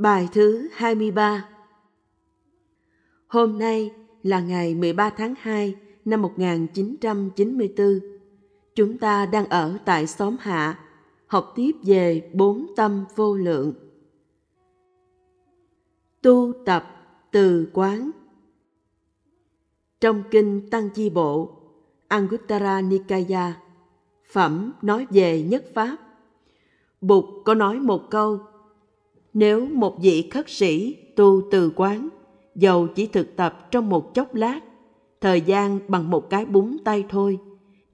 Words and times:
Bài 0.00 0.28
thứ 0.32 0.68
23 0.72 1.48
Hôm 3.26 3.58
nay 3.58 3.90
là 4.22 4.40
ngày 4.40 4.74
13 4.74 5.10
tháng 5.10 5.34
2 5.40 5.76
năm 6.04 6.22
1994. 6.22 8.00
Chúng 8.74 8.98
ta 8.98 9.26
đang 9.26 9.46
ở 9.46 9.78
tại 9.84 10.06
xóm 10.06 10.36
Hạ, 10.40 10.78
học 11.26 11.52
tiếp 11.54 11.72
về 11.82 12.30
bốn 12.34 12.66
tâm 12.76 13.04
vô 13.16 13.36
lượng. 13.36 13.74
Tu 16.22 16.52
tập 16.66 16.84
từ 17.30 17.70
quán 17.72 18.10
Trong 20.00 20.22
kinh 20.30 20.70
Tăng 20.70 20.90
Chi 20.90 21.10
Bộ, 21.10 21.50
Anguttara 22.08 22.80
Nikaya, 22.80 23.60
phẩm 24.32 24.72
nói 24.82 25.06
về 25.10 25.42
nhất 25.42 25.64
pháp, 25.74 25.96
Bụt 27.00 27.24
có 27.44 27.54
nói 27.54 27.80
một 27.80 28.10
câu 28.10 28.49
nếu 29.34 29.66
một 29.66 29.96
vị 30.02 30.28
khất 30.30 30.50
sĩ 30.50 30.96
tu 31.16 31.42
từ 31.50 31.72
quán, 31.76 32.08
dầu 32.54 32.88
chỉ 32.94 33.06
thực 33.06 33.36
tập 33.36 33.68
trong 33.70 33.88
một 33.88 34.14
chốc 34.14 34.34
lát, 34.34 34.60
thời 35.20 35.40
gian 35.40 35.78
bằng 35.88 36.10
một 36.10 36.30
cái 36.30 36.46
búng 36.46 36.78
tay 36.84 37.04
thôi, 37.08 37.38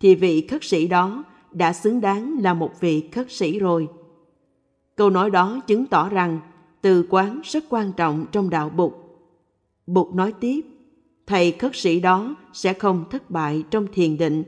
thì 0.01 0.15
vị 0.15 0.47
khất 0.47 0.65
sĩ 0.65 0.87
đó 0.87 1.25
đã 1.53 1.73
xứng 1.73 2.01
đáng 2.01 2.37
là 2.41 2.55
một 2.55 2.81
vị 2.81 3.09
khất 3.13 3.33
sĩ 3.33 3.59
rồi. 3.59 3.89
Câu 4.97 5.11
nói 5.11 5.31
đó 5.31 5.61
chứng 5.67 5.87
tỏ 5.87 6.09
rằng 6.09 6.41
từ 6.83 7.07
quán 7.11 7.41
rất 7.45 7.65
quan 7.69 7.93
trọng 7.93 8.27
trong 8.33 8.51
đạo 8.51 8.69
Bụt. 8.69 8.93
Bụt 9.87 10.15
nói 10.15 10.33
tiếp, 10.41 10.61
thầy 11.27 11.53
khất 11.53 11.77
sĩ 11.77 12.01
đó 12.01 12.37
sẽ 12.53 12.73
không 12.73 13.05
thất 13.11 13.31
bại 13.31 13.65
trong 13.71 13.87
thiền 13.93 14.17
định, 14.17 14.43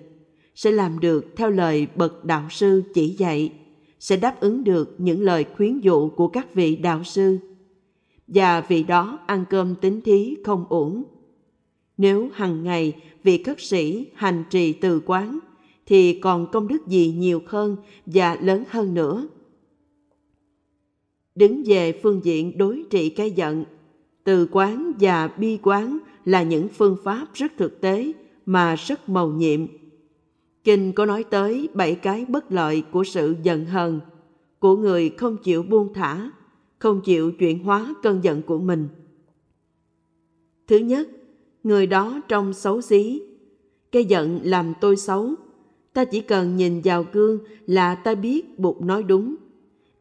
sẽ 0.54 0.70
làm 0.70 1.00
được 1.00 1.26
theo 1.36 1.50
lời 1.50 1.86
bậc 1.96 2.24
đạo 2.24 2.46
sư 2.50 2.82
chỉ 2.94 3.08
dạy 3.08 3.52
sẽ 4.00 4.16
đáp 4.16 4.40
ứng 4.40 4.64
được 4.64 4.94
những 4.98 5.22
lời 5.22 5.44
khuyến 5.56 5.80
dụ 5.80 6.08
của 6.08 6.28
các 6.28 6.54
vị 6.54 6.76
đạo 6.76 7.04
sư. 7.04 7.38
Và 8.28 8.60
vị 8.60 8.82
đó 8.82 9.18
ăn 9.26 9.44
cơm 9.50 9.74
tính 9.74 10.00
thí 10.00 10.36
không 10.44 10.64
uổng. 10.68 11.02
Nếu 11.96 12.28
hằng 12.32 12.64
ngày 12.64 12.92
vị 13.22 13.42
khất 13.42 13.60
sĩ 13.60 14.06
hành 14.14 14.44
trì 14.50 14.72
từ 14.72 15.00
quán, 15.06 15.38
thì 15.86 16.20
còn 16.20 16.46
công 16.52 16.68
đức 16.68 16.86
gì 16.86 17.14
nhiều 17.18 17.42
hơn 17.46 17.76
và 18.06 18.36
lớn 18.42 18.64
hơn 18.70 18.94
nữa? 18.94 19.28
Đứng 21.34 21.62
về 21.66 22.00
phương 22.02 22.20
diện 22.24 22.58
đối 22.58 22.84
trị 22.90 23.10
cái 23.10 23.30
giận, 23.30 23.64
từ 24.24 24.48
quán 24.52 24.92
và 25.00 25.28
bi 25.28 25.58
quán 25.62 25.98
là 26.24 26.42
những 26.42 26.68
phương 26.68 26.96
pháp 27.04 27.26
rất 27.34 27.52
thực 27.56 27.80
tế 27.80 28.12
mà 28.46 28.74
rất 28.74 29.08
màu 29.08 29.28
nhiệm. 29.28 29.66
Kinh 30.68 30.92
có 30.92 31.06
nói 31.06 31.24
tới 31.30 31.68
bảy 31.74 31.94
cái 31.94 32.24
bất 32.28 32.52
lợi 32.52 32.82
của 32.92 33.04
sự 33.04 33.34
giận 33.42 33.66
hờn, 33.66 34.00
của 34.58 34.76
người 34.76 35.10
không 35.10 35.36
chịu 35.36 35.62
buông 35.62 35.94
thả, 35.94 36.30
không 36.78 37.00
chịu 37.04 37.32
chuyển 37.32 37.64
hóa 37.64 37.94
cơn 38.02 38.24
giận 38.24 38.42
của 38.42 38.58
mình. 38.58 38.88
Thứ 40.66 40.76
nhất, 40.76 41.08
người 41.64 41.86
đó 41.86 42.20
trông 42.28 42.52
xấu 42.52 42.80
xí. 42.80 43.22
Cái 43.92 44.04
giận 44.04 44.40
làm 44.42 44.72
tôi 44.80 44.96
xấu. 44.96 45.34
Ta 45.92 46.04
chỉ 46.04 46.20
cần 46.20 46.56
nhìn 46.56 46.80
vào 46.84 47.04
gương 47.12 47.38
là 47.66 47.94
ta 47.94 48.14
biết 48.14 48.58
Bụt 48.58 48.80
nói 48.80 49.02
đúng. 49.02 49.34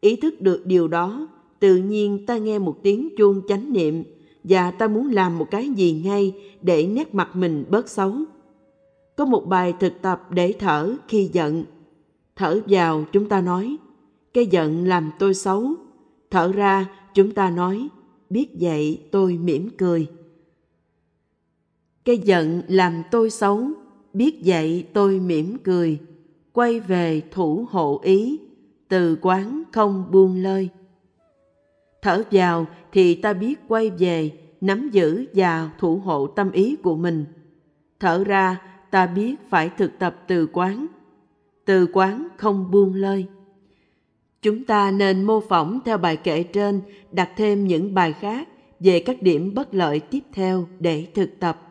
Ý 0.01 0.15
thức 0.15 0.41
được 0.41 0.65
điều 0.65 0.87
đó, 0.87 1.27
tự 1.59 1.75
nhiên 1.75 2.25
ta 2.25 2.37
nghe 2.37 2.59
một 2.59 2.83
tiếng 2.83 3.09
chuông 3.17 3.41
chánh 3.47 3.73
niệm 3.73 4.03
và 4.43 4.71
ta 4.71 4.87
muốn 4.87 5.11
làm 5.11 5.37
một 5.37 5.51
cái 5.51 5.69
gì 5.69 6.01
ngay 6.05 6.33
để 6.61 6.87
nét 6.87 7.15
mặt 7.15 7.35
mình 7.35 7.65
bớt 7.69 7.89
xấu 7.89 8.15
có 9.17 9.25
một 9.25 9.45
bài 9.47 9.73
thực 9.79 10.01
tập 10.01 10.27
để 10.29 10.53
thở 10.59 10.95
khi 11.07 11.29
giận. 11.33 11.63
Thở 12.35 12.59
vào 12.67 13.05
chúng 13.11 13.29
ta 13.29 13.41
nói, 13.41 13.77
cái 14.33 14.45
giận 14.45 14.87
làm 14.87 15.11
tôi 15.19 15.33
xấu. 15.33 15.73
Thở 16.31 16.51
ra 16.51 16.85
chúng 17.13 17.31
ta 17.31 17.49
nói, 17.49 17.87
biết 18.29 18.49
vậy 18.59 19.01
tôi 19.11 19.37
mỉm 19.37 19.69
cười. 19.77 20.07
Cái 22.05 22.17
giận 22.17 22.61
làm 22.67 23.03
tôi 23.11 23.29
xấu, 23.29 23.67
biết 24.13 24.41
vậy 24.45 24.87
tôi 24.93 25.19
mỉm 25.19 25.57
cười. 25.63 25.99
Quay 26.53 26.79
về 26.79 27.21
thủ 27.31 27.65
hộ 27.69 27.99
ý, 28.03 28.39
từ 28.87 29.17
quán 29.21 29.63
không 29.71 30.05
buông 30.11 30.43
lơi. 30.43 30.69
Thở 32.01 32.23
vào 32.31 32.65
thì 32.91 33.15
ta 33.15 33.33
biết 33.33 33.59
quay 33.67 33.89
về, 33.89 34.31
nắm 34.61 34.89
giữ 34.89 35.25
và 35.33 35.71
thủ 35.79 35.97
hộ 35.97 36.27
tâm 36.27 36.51
ý 36.51 36.75
của 36.75 36.95
mình. 36.95 37.25
Thở 37.99 38.23
ra 38.23 38.61
ta 38.91 39.07
biết 39.07 39.35
phải 39.49 39.69
thực 39.69 39.99
tập 39.99 40.15
từ 40.27 40.47
quán. 40.53 40.87
Từ 41.65 41.87
quán 41.93 42.27
không 42.37 42.71
buông 42.71 42.93
lơi. 42.93 43.25
Chúng 44.41 44.63
ta 44.63 44.91
nên 44.91 45.23
mô 45.23 45.39
phỏng 45.39 45.79
theo 45.85 45.97
bài 45.97 46.17
kể 46.17 46.43
trên, 46.43 46.81
đặt 47.11 47.29
thêm 47.37 47.67
những 47.67 47.93
bài 47.93 48.13
khác 48.13 48.47
về 48.79 48.99
các 48.99 49.21
điểm 49.21 49.53
bất 49.53 49.73
lợi 49.73 49.99
tiếp 49.99 50.23
theo 50.33 50.67
để 50.79 51.07
thực 51.13 51.39
tập. 51.39 51.61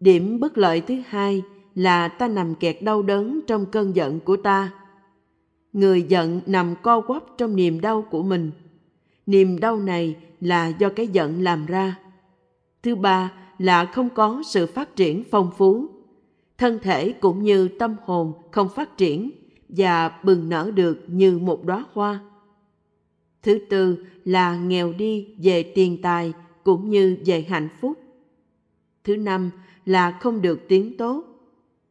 Điểm 0.00 0.40
bất 0.40 0.58
lợi 0.58 0.80
thứ 0.80 0.94
hai 1.06 1.42
là 1.74 2.08
ta 2.08 2.28
nằm 2.28 2.54
kẹt 2.54 2.82
đau 2.82 3.02
đớn 3.02 3.40
trong 3.46 3.66
cơn 3.66 3.96
giận 3.96 4.20
của 4.20 4.36
ta. 4.36 4.72
Người 5.72 6.02
giận 6.02 6.40
nằm 6.46 6.74
co 6.82 7.00
quắp 7.00 7.22
trong 7.38 7.56
niềm 7.56 7.80
đau 7.80 8.02
của 8.10 8.22
mình. 8.22 8.50
Niềm 9.26 9.60
đau 9.60 9.76
này 9.76 10.16
là 10.40 10.68
do 10.68 10.88
cái 10.88 11.06
giận 11.06 11.42
làm 11.42 11.66
ra. 11.66 11.98
Thứ 12.82 12.94
ba 12.94 13.32
là 13.60 13.84
không 13.84 14.08
có 14.10 14.42
sự 14.46 14.66
phát 14.66 14.96
triển 14.96 15.24
phong 15.30 15.50
phú. 15.56 15.88
Thân 16.58 16.78
thể 16.82 17.12
cũng 17.12 17.42
như 17.42 17.68
tâm 17.68 17.96
hồn 18.04 18.32
không 18.50 18.68
phát 18.68 18.96
triển 18.96 19.30
và 19.68 20.08
bừng 20.24 20.48
nở 20.48 20.70
được 20.74 21.04
như 21.06 21.38
một 21.38 21.64
đóa 21.64 21.84
hoa. 21.92 22.20
Thứ 23.42 23.58
tư 23.70 24.04
là 24.24 24.56
nghèo 24.56 24.92
đi 24.92 25.28
về 25.42 25.62
tiền 25.62 26.02
tài 26.02 26.32
cũng 26.64 26.90
như 26.90 27.16
về 27.26 27.46
hạnh 27.48 27.68
phúc. 27.80 27.98
Thứ 29.04 29.16
năm 29.16 29.50
là 29.86 30.18
không 30.20 30.42
được 30.42 30.60
tiếng 30.68 30.96
tốt. 30.96 31.24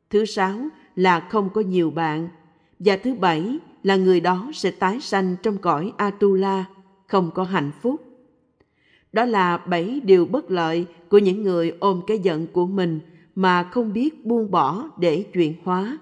Thứ 0.10 0.26
sáu 0.26 0.60
là 0.96 1.20
không 1.20 1.50
có 1.50 1.62
nhiều 1.62 1.92
bạn. 1.92 2.30
Và 2.80 2.98
thứ 2.98 3.14
bảy 3.14 3.58
là 3.84 3.96
người 3.96 4.20
đó 4.20 4.52
sẽ 4.54 4.72
tái 4.72 5.02
sanh 5.02 5.36
trong 5.44 5.58
cõi 5.58 5.92
atula, 5.98 6.66
không 7.08 7.32
có 7.34 7.44
hạnh 7.44 7.72
phúc 7.82 8.09
đó 9.14 9.26
là 9.26 9.58
bảy 9.58 10.02
điều 10.04 10.26
bất 10.26 10.52
lợi 10.52 10.86
của 11.10 11.18
những 11.18 11.44
người 11.44 11.74
ôm 11.80 12.02
cái 12.08 12.20
giận 12.20 12.48
của 12.48 12.66
mình 12.66 13.00
mà 13.36 13.64
không 13.64 13.94
biết 13.94 14.26
buông 14.26 14.52
bỏ 14.52 14.90
để 14.98 15.24
chuyển 15.34 15.54
hóa. 15.64 15.98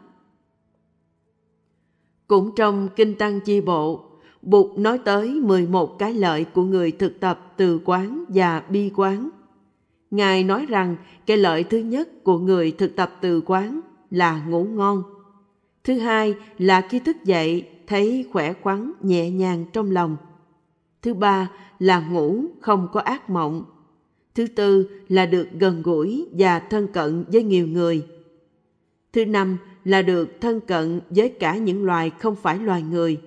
Cũng 2.28 2.51
trong 2.56 2.90
Kinh 2.96 3.16
Tăng 3.16 3.40
Chi 3.40 3.62
Bộ, 3.62 4.03
Bụt 4.41 4.78
nói 4.78 5.00
tới 5.06 5.29
11 5.29 6.00
cái 6.00 6.13
lợi 6.13 6.44
của 6.44 6.63
người 6.63 6.91
thực 6.91 7.19
tập 7.19 7.53
từ 7.57 7.79
quán 7.85 8.23
và 8.28 8.63
bi 8.69 8.91
quán. 8.96 9.29
Ngài 10.12 10.44
nói 10.44 10.66
rằng 10.66 10.96
cái 11.25 11.38
lợi 11.38 11.63
thứ 11.63 11.78
nhất 11.78 12.23
của 12.23 12.38
người 12.40 12.72
thực 12.72 12.96
tập 12.96 13.17
từ 13.22 13.41
quán 13.46 13.79
là 14.12 14.46
ngủ 14.47 14.63
ngon. 14.63 15.03
Thứ 15.84 16.00
hai 16.00 16.35
là 16.57 16.81
khi 16.81 17.00
thức 17.00 17.17
dậy 17.23 17.69
thấy 17.88 18.25
khỏe 18.31 18.53
khoắn 18.53 18.91
nhẹ 19.01 19.31
nhàng 19.31 19.66
trong 19.73 19.91
lòng. 19.91 20.17
Thứ 21.01 21.13
ba 21.13 21.51
là 21.80 22.00
ngủ 22.00 22.46
không 22.62 22.88
có 22.94 23.00
ác 23.00 23.30
mộng. 23.30 23.66
Thứ 24.36 24.48
tư 24.48 24.90
là 25.10 25.26
được 25.26 25.48
gần 25.60 25.82
gũi 25.82 26.28
và 26.32 26.60
thân 26.60 26.88
cận 26.88 27.26
với 27.32 27.44
nhiều 27.44 27.68
người. 27.68 28.06
Thứ 29.14 29.26
năm 29.26 29.58
là 29.84 30.02
được 30.02 30.42
thân 30.42 30.60
cận 30.60 31.02
với 31.10 31.30
cả 31.30 31.58
những 31.58 31.86
loài 31.86 32.12
không 32.20 32.36
phải 32.36 32.60
loài 32.60 32.82
người. 32.82 33.22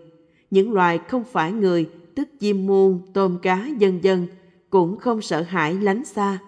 Những 0.50 0.72
loài 0.72 0.98
không 1.08 1.24
phải 1.24 1.52
người, 1.52 1.90
tức 2.14 2.28
chim 2.40 2.66
muôn, 2.66 3.00
tôm 3.12 3.38
cá, 3.42 3.68
dân 3.78 4.04
dân, 4.04 4.26
cũng 4.70 4.98
không 4.98 5.22
sợ 5.22 5.42
hãi 5.42 5.74
lánh 5.74 6.04
xa. 6.04 6.38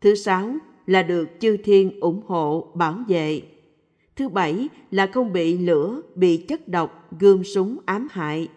Thứ 0.00 0.14
sáu 0.14 0.54
là 0.86 1.02
được 1.02 1.28
chư 1.40 1.56
thiên 1.56 2.00
ủng 2.00 2.22
hộ, 2.26 2.70
bảo 2.74 2.98
vệ. 3.08 3.42
Thứ 4.16 4.28
bảy 4.28 4.68
là 4.90 5.06
không 5.06 5.32
bị 5.32 5.58
lửa, 5.58 6.00
bị 6.14 6.36
chất 6.36 6.68
độc, 6.68 7.08
gươm 7.20 7.44
súng 7.44 7.76
ám 7.84 8.08
hại. 8.10 8.48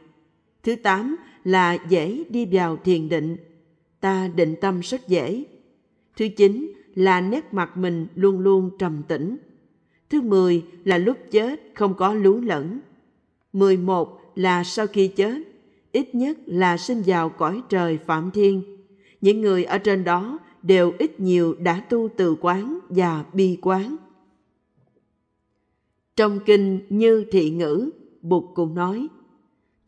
Thứ 0.63 0.75
tám 0.75 1.15
là 1.43 1.77
dễ 1.89 2.23
đi 2.29 2.45
vào 2.51 2.77
thiền 2.77 3.09
định, 3.09 3.37
ta 3.99 4.27
định 4.35 4.55
tâm 4.61 4.79
rất 4.79 5.07
dễ. 5.07 5.43
Thứ 6.17 6.27
chín 6.37 6.73
là 6.95 7.21
nét 7.21 7.53
mặt 7.53 7.77
mình 7.77 8.07
luôn 8.15 8.39
luôn 8.39 8.69
trầm 8.79 9.01
tĩnh. 9.07 9.37
Thứ 10.09 10.21
mười 10.21 10.63
là 10.83 10.97
lúc 10.97 11.17
chết 11.31 11.71
không 11.75 11.93
có 11.93 12.13
lú 12.13 12.41
lẫn. 12.41 12.79
Mười 13.53 13.77
một 13.77 14.21
là 14.35 14.63
sau 14.63 14.87
khi 14.87 15.07
chết, 15.07 15.41
ít 15.91 16.15
nhất 16.15 16.37
là 16.45 16.77
sinh 16.77 17.01
vào 17.05 17.29
cõi 17.29 17.61
trời 17.69 17.97
phạm 17.97 18.31
thiên. 18.31 18.77
Những 19.21 19.41
người 19.41 19.63
ở 19.63 19.77
trên 19.77 20.03
đó 20.03 20.39
đều 20.61 20.93
ít 20.99 21.19
nhiều 21.19 21.55
đã 21.59 21.79
tu 21.89 22.09
từ 22.17 22.35
quán 22.41 22.79
và 22.89 23.25
bi 23.33 23.57
quán. 23.61 23.95
Trong 26.15 26.39
kinh 26.45 26.79
Như 26.89 27.25
Thị 27.31 27.49
Ngữ, 27.49 27.89
Bụt 28.21 28.43
cũng 28.55 28.75
nói, 28.75 29.07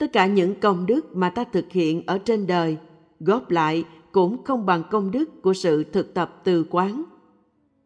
tất 0.02 0.14
cả 0.14 0.26
những 0.26 0.56
công 0.60 0.86
đức 0.86 1.16
mà 1.16 1.30
ta 1.30 1.44
thực 1.44 1.72
hiện 1.72 2.04
ở 2.06 2.18
trên 2.18 2.48
đời 2.48 2.78
góp 3.20 3.52
lại 3.52 3.84
cũng 4.12 4.44
không 4.44 4.66
bằng 4.66 4.84
công 4.92 5.12
đức 5.12 5.42
của 5.42 5.54
sự 5.54 5.84
thực 5.84 6.14
tập 6.14 6.42
từ 6.44 6.66
quán. 6.70 7.04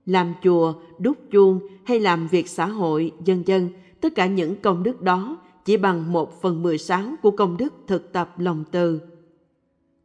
Làm 0.06 0.34
chùa, 0.44 0.74
đúc 1.00 1.18
chuông 1.32 1.60
hay 1.84 2.00
làm 2.00 2.28
việc 2.28 2.50
xã 2.50 2.66
hội, 2.66 3.12
dân 3.26 3.44
dân, 3.46 3.70
tất 4.02 4.16
cả 4.16 4.26
những 4.26 4.56
công 4.62 4.84
đức 4.84 5.02
đó 5.02 5.38
chỉ 5.66 5.78
bằng 5.78 6.12
một 6.12 6.42
phần 6.42 6.64
mười 6.64 6.78
sáu 6.78 7.04
của 7.22 7.32
công 7.32 7.58
đức 7.58 7.74
thực 7.88 8.14
tập 8.14 8.40
lòng 8.40 8.64
từ. 8.72 9.02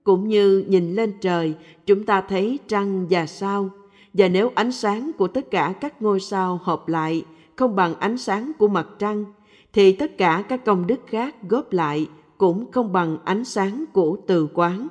Cũng 0.04 0.28
như 0.28 0.64
nhìn 0.68 0.94
lên 0.94 1.12
trời, 1.20 1.54
chúng 1.86 2.04
ta 2.04 2.20
thấy 2.20 2.58
trăng 2.68 3.06
và 3.10 3.26
sao, 3.26 3.70
và 4.14 4.28
nếu 4.28 4.50
ánh 4.54 4.72
sáng 4.72 5.10
của 5.18 5.28
tất 5.28 5.50
cả 5.50 5.74
các 5.80 6.02
ngôi 6.02 6.20
sao 6.20 6.60
hợp 6.62 6.88
lại 6.88 7.24
không 7.56 7.76
bằng 7.76 7.94
ánh 7.94 8.18
sáng 8.18 8.52
của 8.58 8.68
mặt 8.68 8.86
trăng, 8.98 9.24
thì 9.72 9.92
tất 9.92 10.18
cả 10.18 10.44
các 10.48 10.64
công 10.64 10.86
đức 10.86 11.00
khác 11.06 11.36
góp 11.48 11.72
lại 11.72 12.08
cũng 12.38 12.72
không 12.72 12.92
bằng 12.92 13.18
ánh 13.24 13.44
sáng 13.44 13.84
của 13.92 14.18
từ 14.26 14.48
quán. 14.54 14.88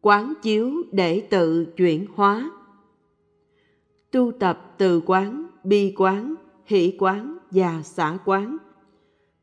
Quán 0.00 0.34
chiếu 0.42 0.82
để 0.92 1.20
tự 1.30 1.64
chuyển 1.76 2.06
hóa 2.14 2.50
Tu 4.10 4.32
tập 4.32 4.74
từ 4.78 5.00
quán, 5.06 5.46
bi 5.64 5.94
quán, 5.96 6.34
hỷ 6.64 6.96
quán 6.98 7.38
và 7.50 7.82
xả 7.82 8.18
quán 8.24 8.56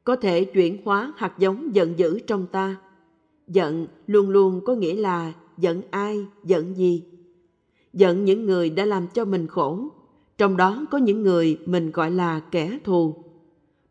có 0.04 0.16
thể 0.16 0.46
chuyển 0.46 0.78
hóa 0.86 1.14
hạt 1.16 1.34
giống 1.38 1.76
giận 1.76 1.94
dữ 2.00 2.20
trong 2.20 2.48
ta. 2.48 2.76
Giận 3.48 3.88
luôn 4.08 4.30
luôn 4.30 4.62
có 4.66 4.76
nghĩa 4.76 4.96
là 4.96 5.34
giận 5.58 5.82
ai, 5.92 6.26
giận 6.44 6.78
gì. 6.78 7.04
Giận 7.94 8.26
những 8.26 8.46
người 8.46 8.70
đã 8.70 8.86
làm 8.86 9.08
cho 9.14 9.26
mình 9.26 9.48
khổ, 9.48 9.88
trong 10.38 10.58
đó 10.58 10.86
có 10.92 10.98
những 10.98 11.24
người 11.24 11.58
mình 11.66 11.92
gọi 11.92 12.12
là 12.12 12.40
kẻ 12.40 12.80
thù. 12.84 13.16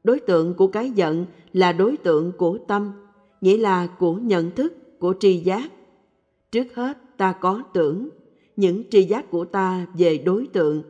Đối 0.04 0.20
tượng 0.20 0.54
của 0.54 0.66
cái 0.66 0.90
giận 0.90 1.26
là 1.52 1.72
đối 1.72 1.96
tượng 1.96 2.32
của 2.38 2.58
tâm, 2.68 2.92
nghĩa 3.40 3.56
là 3.56 3.86
của 3.86 4.14
nhận 4.14 4.50
thức, 4.50 4.98
của 4.98 5.14
tri 5.20 5.36
giác. 5.36 5.72
Trước 6.52 6.74
hết 6.74 6.98
ta 7.16 7.32
có 7.32 7.62
tưởng, 7.72 8.08
những 8.56 8.84
tri 8.90 9.02
giác 9.02 9.30
của 9.30 9.44
ta 9.44 9.86
về 9.94 10.18
đối 10.18 10.46
tượng. 10.46 10.82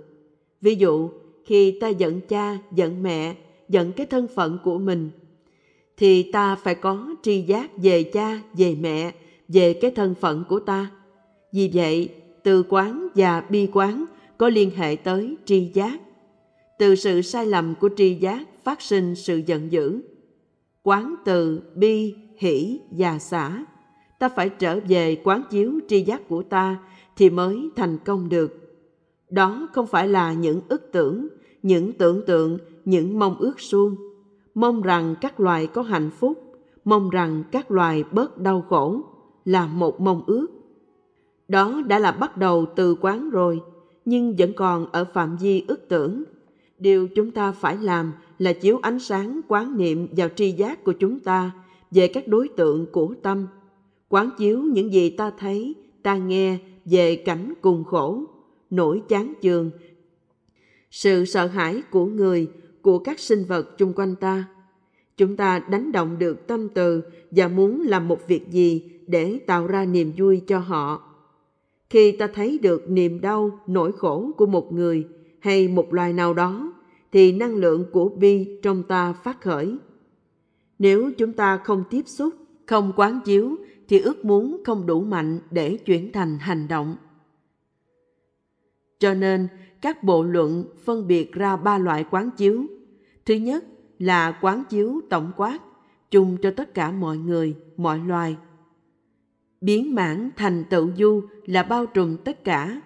Ví 0.60 0.74
dụ, 0.74 1.10
khi 1.44 1.78
ta 1.80 1.88
giận 1.88 2.20
cha, 2.28 2.58
giận 2.72 3.02
mẹ, 3.02 3.36
giận 3.68 3.92
cái 3.92 4.06
thân 4.06 4.26
phận 4.34 4.58
của 4.64 4.78
mình, 4.78 5.10
thì 5.96 6.32
ta 6.32 6.56
phải 6.56 6.74
có 6.74 7.14
tri 7.22 7.42
giác 7.42 7.70
về 7.76 8.02
cha, 8.02 8.40
về 8.56 8.76
mẹ, 8.80 9.12
về 9.48 9.72
cái 9.74 9.90
thân 9.90 10.14
phận 10.14 10.44
của 10.48 10.60
ta. 10.60 10.90
Vì 11.52 11.70
vậy, 11.74 12.08
từ 12.42 12.62
quán 12.68 13.08
và 13.14 13.40
bi 13.40 13.68
quán 13.72 14.04
có 14.42 14.48
liên 14.48 14.70
hệ 14.76 14.96
tới 14.96 15.36
tri 15.44 15.70
giác. 15.74 16.00
Từ 16.78 16.94
sự 16.94 17.22
sai 17.22 17.46
lầm 17.46 17.74
của 17.80 17.88
tri 17.96 18.14
giác 18.14 18.46
phát 18.64 18.82
sinh 18.82 19.14
sự 19.14 19.36
giận 19.46 19.72
dữ. 19.72 20.00
Quán 20.82 21.14
từ 21.24 21.62
bi, 21.74 22.14
hỷ 22.36 22.80
và 22.90 23.18
xả. 23.18 23.64
Ta 24.18 24.28
phải 24.28 24.48
trở 24.48 24.80
về 24.88 25.16
quán 25.24 25.42
chiếu 25.50 25.80
tri 25.88 26.02
giác 26.02 26.28
của 26.28 26.42
ta 26.42 26.78
thì 27.16 27.30
mới 27.30 27.70
thành 27.76 27.98
công 28.04 28.28
được. 28.28 28.78
Đó 29.30 29.68
không 29.72 29.86
phải 29.86 30.08
là 30.08 30.32
những 30.32 30.60
ức 30.68 30.92
tưởng, 30.92 31.28
những 31.62 31.92
tưởng 31.92 32.26
tượng, 32.26 32.58
những 32.84 33.18
mong 33.18 33.36
ước 33.38 33.60
suông. 33.60 33.96
Mong 34.54 34.82
rằng 34.82 35.14
các 35.20 35.40
loài 35.40 35.66
có 35.66 35.82
hạnh 35.82 36.10
phúc, 36.10 36.54
mong 36.84 37.10
rằng 37.10 37.44
các 37.50 37.70
loài 37.70 38.04
bớt 38.12 38.38
đau 38.38 38.64
khổ 38.68 39.00
là 39.44 39.66
một 39.66 40.00
mong 40.00 40.22
ước. 40.26 40.46
Đó 41.48 41.82
đã 41.86 41.98
là 41.98 42.12
bắt 42.12 42.36
đầu 42.36 42.66
từ 42.76 42.94
quán 42.94 43.30
rồi, 43.30 43.60
nhưng 44.04 44.36
vẫn 44.38 44.52
còn 44.52 44.86
ở 44.92 45.04
phạm 45.04 45.36
vi 45.36 45.64
ước 45.68 45.88
tưởng. 45.88 46.24
Điều 46.78 47.08
chúng 47.08 47.30
ta 47.30 47.52
phải 47.52 47.76
làm 47.76 48.12
là 48.38 48.52
chiếu 48.52 48.78
ánh 48.82 48.98
sáng 48.98 49.40
quán 49.48 49.78
niệm 49.78 50.08
vào 50.16 50.28
tri 50.28 50.52
giác 50.52 50.84
của 50.84 50.92
chúng 50.92 51.20
ta 51.20 51.50
về 51.90 52.08
các 52.08 52.28
đối 52.28 52.48
tượng 52.48 52.86
của 52.92 53.14
tâm. 53.22 53.46
Quán 54.08 54.30
chiếu 54.38 54.62
những 54.62 54.92
gì 54.92 55.10
ta 55.10 55.30
thấy, 55.38 55.74
ta 56.02 56.16
nghe 56.16 56.58
về 56.84 57.16
cảnh 57.16 57.54
cùng 57.60 57.84
khổ, 57.84 58.24
nỗi 58.70 59.02
chán 59.08 59.32
chường, 59.42 59.70
sự 60.90 61.24
sợ 61.24 61.46
hãi 61.46 61.82
của 61.90 62.06
người, 62.06 62.46
của 62.82 62.98
các 62.98 63.20
sinh 63.20 63.44
vật 63.44 63.78
chung 63.78 63.92
quanh 63.92 64.14
ta. 64.16 64.44
Chúng 65.16 65.36
ta 65.36 65.58
đánh 65.58 65.92
động 65.92 66.18
được 66.18 66.46
tâm 66.46 66.68
từ 66.68 67.02
và 67.30 67.48
muốn 67.48 67.82
làm 67.82 68.08
một 68.08 68.28
việc 68.28 68.50
gì 68.50 68.90
để 69.06 69.38
tạo 69.46 69.66
ra 69.66 69.84
niềm 69.84 70.12
vui 70.16 70.42
cho 70.46 70.58
họ. 70.58 71.11
Khi 71.92 72.12
ta 72.12 72.26
thấy 72.26 72.58
được 72.58 72.90
niềm 72.90 73.20
đau, 73.20 73.58
nỗi 73.66 73.92
khổ 73.92 74.30
của 74.36 74.46
một 74.46 74.72
người 74.72 75.08
hay 75.40 75.68
một 75.68 75.94
loài 75.94 76.12
nào 76.12 76.34
đó, 76.34 76.72
thì 77.12 77.32
năng 77.32 77.54
lượng 77.54 77.84
của 77.92 78.08
bi 78.08 78.60
trong 78.62 78.82
ta 78.82 79.12
phát 79.12 79.40
khởi. 79.40 79.76
Nếu 80.78 81.10
chúng 81.18 81.32
ta 81.32 81.56
không 81.56 81.84
tiếp 81.90 82.02
xúc, 82.06 82.34
không 82.66 82.92
quán 82.96 83.20
chiếu, 83.24 83.56
thì 83.88 83.98
ước 83.98 84.24
muốn 84.24 84.62
không 84.64 84.86
đủ 84.86 85.00
mạnh 85.00 85.40
để 85.50 85.76
chuyển 85.76 86.12
thành 86.12 86.38
hành 86.38 86.68
động. 86.68 86.96
Cho 88.98 89.14
nên, 89.14 89.48
các 89.80 90.04
bộ 90.04 90.22
luận 90.22 90.64
phân 90.84 91.06
biệt 91.06 91.32
ra 91.32 91.56
ba 91.56 91.78
loại 91.78 92.04
quán 92.10 92.30
chiếu. 92.36 92.64
Thứ 93.26 93.34
nhất 93.34 93.64
là 93.98 94.38
quán 94.40 94.64
chiếu 94.68 95.00
tổng 95.10 95.32
quát, 95.36 95.58
chung 96.10 96.36
cho 96.42 96.50
tất 96.56 96.74
cả 96.74 96.90
mọi 96.90 97.16
người, 97.16 97.56
mọi 97.76 97.98
loài. 97.98 98.36
Biến 99.62 99.94
mãn 99.94 100.30
thành 100.36 100.64
tựu 100.64 100.90
du 100.96 101.22
là 101.46 101.62
bao 101.62 101.86
trùm 101.86 102.16
tất 102.16 102.44
cả. 102.44 102.80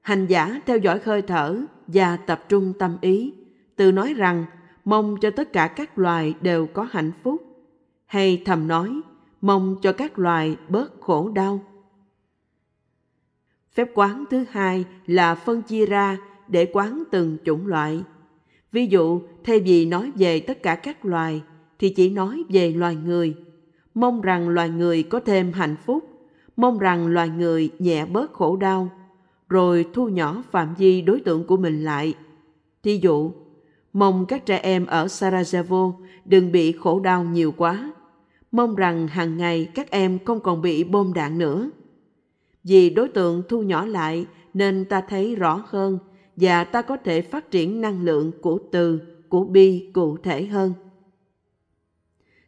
Hành 0.00 0.26
giả 0.26 0.60
theo 0.66 0.78
dõi 0.78 1.00
hơi 1.04 1.22
thở 1.22 1.60
và 1.86 2.16
tập 2.16 2.44
trung 2.48 2.72
tâm 2.78 2.96
ý, 3.00 3.34
từ 3.76 3.92
nói 3.92 4.14
rằng 4.14 4.44
mong 4.84 5.16
cho 5.20 5.30
tất 5.30 5.52
cả 5.52 5.66
các 5.66 5.98
loài 5.98 6.34
đều 6.40 6.66
có 6.66 6.86
hạnh 6.90 7.12
phúc, 7.22 7.42
hay 8.06 8.42
thầm 8.44 8.68
nói 8.68 9.00
mong 9.40 9.76
cho 9.82 9.92
các 9.92 10.18
loài 10.18 10.56
bớt 10.68 11.00
khổ 11.00 11.28
đau. 11.28 11.60
Phép 13.72 13.88
quán 13.94 14.24
thứ 14.30 14.44
hai 14.50 14.84
là 15.06 15.34
phân 15.34 15.62
chia 15.62 15.86
ra 15.86 16.18
để 16.48 16.66
quán 16.72 17.02
từng 17.10 17.36
chủng 17.44 17.66
loại. 17.66 18.02
Ví 18.72 18.86
dụ, 18.86 19.20
thay 19.44 19.60
vì 19.60 19.86
nói 19.86 20.12
về 20.16 20.40
tất 20.40 20.62
cả 20.62 20.74
các 20.74 21.04
loài, 21.04 21.42
thì 21.78 21.88
chỉ 21.88 22.10
nói 22.10 22.44
về 22.48 22.72
loài 22.72 22.96
người. 22.96 23.34
Mong 23.94 24.20
rằng 24.20 24.48
loài 24.48 24.68
người 24.68 25.02
có 25.02 25.20
thêm 25.20 25.52
hạnh 25.52 25.76
phúc, 25.86 26.09
mong 26.60 26.78
rằng 26.78 27.06
loài 27.06 27.28
người 27.28 27.70
nhẹ 27.78 28.06
bớt 28.06 28.32
khổ 28.32 28.56
đau, 28.56 28.88
rồi 29.48 29.86
thu 29.92 30.08
nhỏ 30.08 30.42
phạm 30.50 30.74
vi 30.74 31.02
đối 31.02 31.20
tượng 31.20 31.44
của 31.44 31.56
mình 31.56 31.84
lại. 31.84 32.14
Thí 32.82 32.98
dụ, 33.02 33.32
mong 33.92 34.26
các 34.26 34.46
trẻ 34.46 34.58
em 34.58 34.86
ở 34.86 35.06
Sarajevo 35.06 35.92
đừng 36.24 36.52
bị 36.52 36.72
khổ 36.72 37.00
đau 37.00 37.24
nhiều 37.24 37.52
quá. 37.52 37.92
Mong 38.52 38.74
rằng 38.74 39.08
hàng 39.08 39.36
ngày 39.36 39.68
các 39.74 39.90
em 39.90 40.18
không 40.24 40.40
còn 40.40 40.62
bị 40.62 40.84
bom 40.84 41.12
đạn 41.12 41.38
nữa. 41.38 41.70
Vì 42.64 42.90
đối 42.90 43.08
tượng 43.08 43.42
thu 43.48 43.62
nhỏ 43.62 43.84
lại 43.84 44.26
nên 44.54 44.84
ta 44.84 45.00
thấy 45.00 45.36
rõ 45.36 45.64
hơn 45.66 45.98
và 46.36 46.64
ta 46.64 46.82
có 46.82 46.96
thể 46.96 47.22
phát 47.22 47.50
triển 47.50 47.80
năng 47.80 48.02
lượng 48.02 48.32
của 48.42 48.58
từ, 48.72 49.00
của 49.28 49.44
bi 49.44 49.90
cụ 49.92 50.16
thể 50.16 50.46
hơn. 50.46 50.72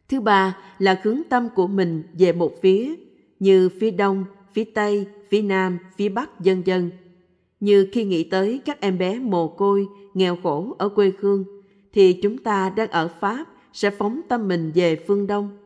Thứ 0.09 0.21
ba 0.21 0.57
là 0.79 0.99
hướng 1.03 1.21
tâm 1.29 1.49
của 1.55 1.67
mình 1.67 2.03
về 2.13 2.33
một 2.33 2.51
phía, 2.61 2.95
như 3.43 3.69
phía 3.69 3.91
đông, 3.91 4.25
phía 4.53 4.63
tây, 4.63 5.07
phía 5.29 5.41
nam, 5.41 5.77
phía 5.97 6.09
bắc 6.09 6.39
dân 6.39 6.61
dân. 6.65 6.91
Như 7.59 7.87
khi 7.91 8.03
nghĩ 8.03 8.23
tới 8.23 8.61
các 8.65 8.81
em 8.81 8.97
bé 8.97 9.19
mồ 9.19 9.47
côi, 9.47 9.87
nghèo 10.13 10.37
khổ 10.43 10.75
ở 10.79 10.89
quê 10.89 11.11
hương, 11.19 11.45
thì 11.93 12.13
chúng 12.13 12.37
ta 12.37 12.69
đang 12.69 12.91
ở 12.91 13.07
Pháp 13.19 13.45
sẽ 13.73 13.89
phóng 13.89 14.21
tâm 14.29 14.47
mình 14.47 14.71
về 14.75 15.03
phương 15.07 15.27
Đông. 15.27 15.57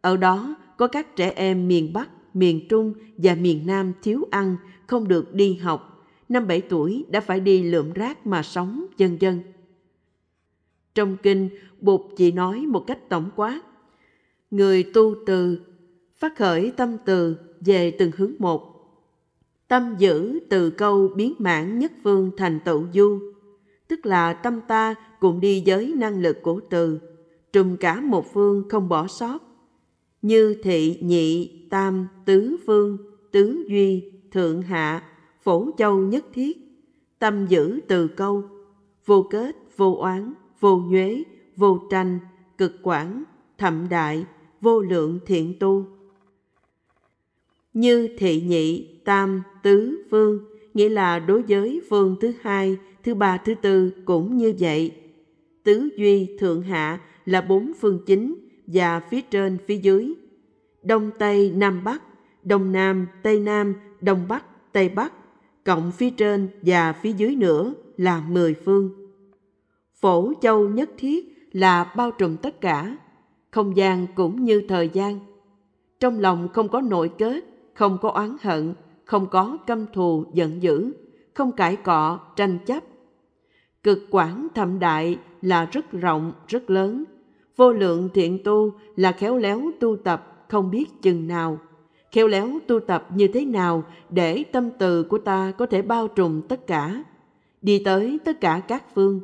Ở 0.00 0.16
đó 0.16 0.56
có 0.76 0.86
các 0.86 1.16
trẻ 1.16 1.32
em 1.36 1.68
miền 1.68 1.92
Bắc, 1.92 2.08
miền 2.34 2.68
Trung 2.68 2.94
và 3.16 3.34
miền 3.34 3.66
Nam 3.66 3.92
thiếu 4.02 4.24
ăn, 4.30 4.56
không 4.86 5.08
được 5.08 5.34
đi 5.34 5.54
học, 5.54 6.06
năm 6.28 6.46
bảy 6.46 6.60
tuổi 6.60 7.04
đã 7.08 7.20
phải 7.20 7.40
đi 7.40 7.62
lượm 7.62 7.92
rác 7.92 8.26
mà 8.26 8.42
sống, 8.42 8.86
dân 8.96 9.20
dân. 9.20 9.40
Trong 10.94 11.16
kinh, 11.22 11.48
Bụt 11.80 12.00
chỉ 12.16 12.32
nói 12.32 12.66
một 12.66 12.84
cách 12.86 13.08
tổng 13.08 13.30
quát. 13.36 13.60
Người 14.50 14.82
tu 14.82 15.14
từ, 15.26 15.58
phát 16.22 16.36
khởi 16.36 16.72
tâm 16.76 16.96
từ 17.04 17.36
về 17.60 17.90
từng 17.90 18.10
hướng 18.16 18.32
một. 18.38 18.72
Tâm 19.68 19.94
giữ 19.98 20.40
từ 20.50 20.70
câu 20.70 21.08
biến 21.16 21.34
mãn 21.38 21.78
nhất 21.78 21.92
phương 22.02 22.30
thành 22.36 22.60
tựu 22.64 22.84
du, 22.94 23.18
tức 23.88 24.06
là 24.06 24.32
tâm 24.32 24.60
ta 24.68 24.94
cùng 25.20 25.40
đi 25.40 25.62
với 25.66 25.94
năng 25.96 26.20
lực 26.20 26.42
của 26.42 26.60
từ, 26.70 27.00
trùm 27.52 27.76
cả 27.76 28.00
một 28.00 28.32
phương 28.32 28.68
không 28.68 28.88
bỏ 28.88 29.06
sót. 29.06 29.38
Như 30.22 30.56
thị 30.62 30.98
nhị 31.02 31.60
tam 31.70 32.08
tứ 32.24 32.56
phương, 32.66 32.98
tứ 33.30 33.64
duy, 33.68 34.12
thượng 34.30 34.62
hạ, 34.62 35.02
phổ 35.42 35.70
châu 35.78 35.98
nhất 35.98 36.24
thiết, 36.32 36.58
tâm 37.18 37.46
giữ 37.46 37.80
từ 37.88 38.08
câu, 38.08 38.42
vô 39.06 39.26
kết, 39.30 39.56
vô 39.76 39.96
oán, 39.96 40.32
vô 40.60 40.76
nhuế, 40.76 41.22
vô 41.56 41.78
tranh, 41.90 42.18
cực 42.58 42.72
quản, 42.82 43.24
thậm 43.58 43.86
đại, 43.90 44.24
vô 44.60 44.80
lượng 44.80 45.18
thiện 45.26 45.54
tu. 45.60 45.86
Như 47.74 48.08
thị 48.18 48.40
nhị, 48.40 48.88
tam, 49.04 49.42
tứ, 49.62 50.04
vương 50.10 50.38
nghĩa 50.74 50.88
là 50.88 51.18
đối 51.18 51.42
với 51.42 51.80
vương 51.88 52.16
thứ 52.20 52.32
hai, 52.40 52.76
thứ 53.02 53.14
ba, 53.14 53.36
thứ 53.36 53.54
tư 53.54 53.90
cũng 54.04 54.36
như 54.36 54.54
vậy. 54.58 54.92
Tứ 55.62 55.88
duy, 55.96 56.36
thượng 56.38 56.62
hạ 56.62 57.00
là 57.24 57.40
bốn 57.40 57.72
phương 57.80 57.98
chính 58.06 58.34
và 58.66 59.00
phía 59.00 59.20
trên, 59.20 59.58
phía 59.66 59.76
dưới. 59.76 60.14
Đông 60.82 61.10
Tây, 61.18 61.52
Nam 61.56 61.84
Bắc, 61.84 62.02
Đông 62.44 62.72
Nam, 62.72 63.06
Tây 63.22 63.40
Nam, 63.40 63.74
Đông 64.00 64.24
Bắc, 64.28 64.72
Tây 64.72 64.88
Bắc 64.88 65.12
cộng 65.64 65.92
phía 65.92 66.10
trên 66.10 66.48
và 66.62 66.92
phía 66.92 67.12
dưới 67.12 67.36
nữa 67.36 67.74
là 67.96 68.22
mười 68.28 68.54
phương. 68.54 68.90
Phổ 70.00 70.32
châu 70.40 70.68
nhất 70.68 70.90
thiết 70.98 71.48
là 71.52 71.92
bao 71.96 72.10
trùm 72.10 72.36
tất 72.36 72.60
cả, 72.60 72.96
không 73.50 73.76
gian 73.76 74.06
cũng 74.14 74.44
như 74.44 74.62
thời 74.68 74.90
gian. 74.92 75.18
trong 76.00 76.20
lòng 76.20 76.48
không 76.52 76.68
có 76.68 76.80
nội 76.80 77.10
kết, 77.18 77.44
không 77.74 77.98
có 78.02 78.10
oán 78.10 78.36
hận, 78.42 78.74
không 79.04 79.26
có 79.26 79.58
căm 79.66 79.86
thù 79.92 80.24
giận 80.32 80.62
dữ, 80.62 80.92
không 81.34 81.52
cãi 81.52 81.76
cọ, 81.76 82.18
tranh 82.36 82.58
chấp. 82.66 82.82
Cực 83.82 83.98
quảng 84.10 84.48
thâm 84.54 84.78
đại 84.78 85.18
là 85.42 85.64
rất 85.72 85.92
rộng, 85.92 86.32
rất 86.48 86.70
lớn. 86.70 87.04
Vô 87.56 87.72
lượng 87.72 88.08
thiện 88.14 88.38
tu 88.44 88.72
là 88.96 89.12
khéo 89.12 89.36
léo 89.36 89.62
tu 89.80 89.96
tập 89.96 90.46
không 90.48 90.70
biết 90.70 91.02
chừng 91.02 91.28
nào. 91.28 91.58
Khéo 92.12 92.28
léo 92.28 92.48
tu 92.66 92.80
tập 92.80 93.06
như 93.14 93.28
thế 93.28 93.44
nào 93.44 93.84
để 94.10 94.44
tâm 94.52 94.70
từ 94.78 95.02
của 95.02 95.18
ta 95.18 95.52
có 95.58 95.66
thể 95.66 95.82
bao 95.82 96.08
trùm 96.08 96.40
tất 96.40 96.66
cả, 96.66 97.04
đi 97.62 97.82
tới 97.84 98.18
tất 98.24 98.40
cả 98.40 98.60
các 98.68 98.84
phương. 98.94 99.20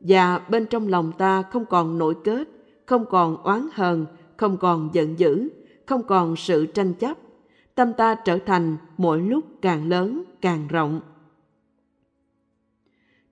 Và 0.00 0.38
bên 0.38 0.66
trong 0.66 0.88
lòng 0.88 1.12
ta 1.18 1.42
không 1.42 1.66
còn 1.66 1.98
nội 1.98 2.14
kết, 2.24 2.48
không 2.86 3.04
còn 3.10 3.42
oán 3.42 3.68
hờn, 3.72 4.06
không 4.36 4.56
còn 4.56 4.90
giận 4.92 5.18
dữ, 5.18 5.48
không 5.86 6.02
còn 6.02 6.36
sự 6.36 6.66
tranh 6.66 6.94
chấp. 6.94 7.18
Tâm 7.74 7.92
ta 7.96 8.14
trở 8.14 8.38
thành 8.38 8.76
mỗi 8.96 9.22
lúc 9.22 9.44
càng 9.62 9.88
lớn, 9.88 10.24
càng 10.40 10.68
rộng. 10.68 11.00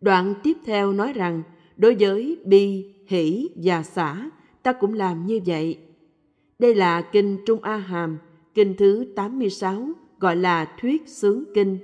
Đoạn 0.01 0.35
tiếp 0.43 0.57
theo 0.65 0.93
nói 0.93 1.13
rằng, 1.13 1.43
đối 1.77 1.95
với 1.95 2.39
bi, 2.45 2.95
hỷ 3.07 3.49
và 3.57 3.83
xả, 3.83 4.31
ta 4.63 4.73
cũng 4.73 4.95
làm 4.95 5.27
như 5.27 5.41
vậy. 5.47 5.79
Đây 6.59 6.75
là 6.75 7.03
kinh 7.03 7.39
Trung 7.47 7.63
A 7.63 7.77
Hàm, 7.77 8.19
kinh 8.55 8.75
thứ 8.79 9.07
86, 9.17 9.89
gọi 10.21 10.37
là 10.37 10.65
Thuyết 10.81 11.09
Sướng 11.09 11.45
Kinh. 11.55 11.79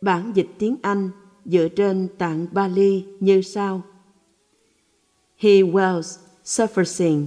Bản 0.00 0.32
dịch 0.34 0.48
tiếng 0.58 0.76
Anh 0.82 1.10
dựa 1.44 1.68
trên 1.68 2.08
tạng 2.18 2.46
Bali 2.52 3.04
như 3.20 3.42
sau. 3.42 3.82
He 5.36 5.50
was 5.50 6.02
surfacing 6.44 7.26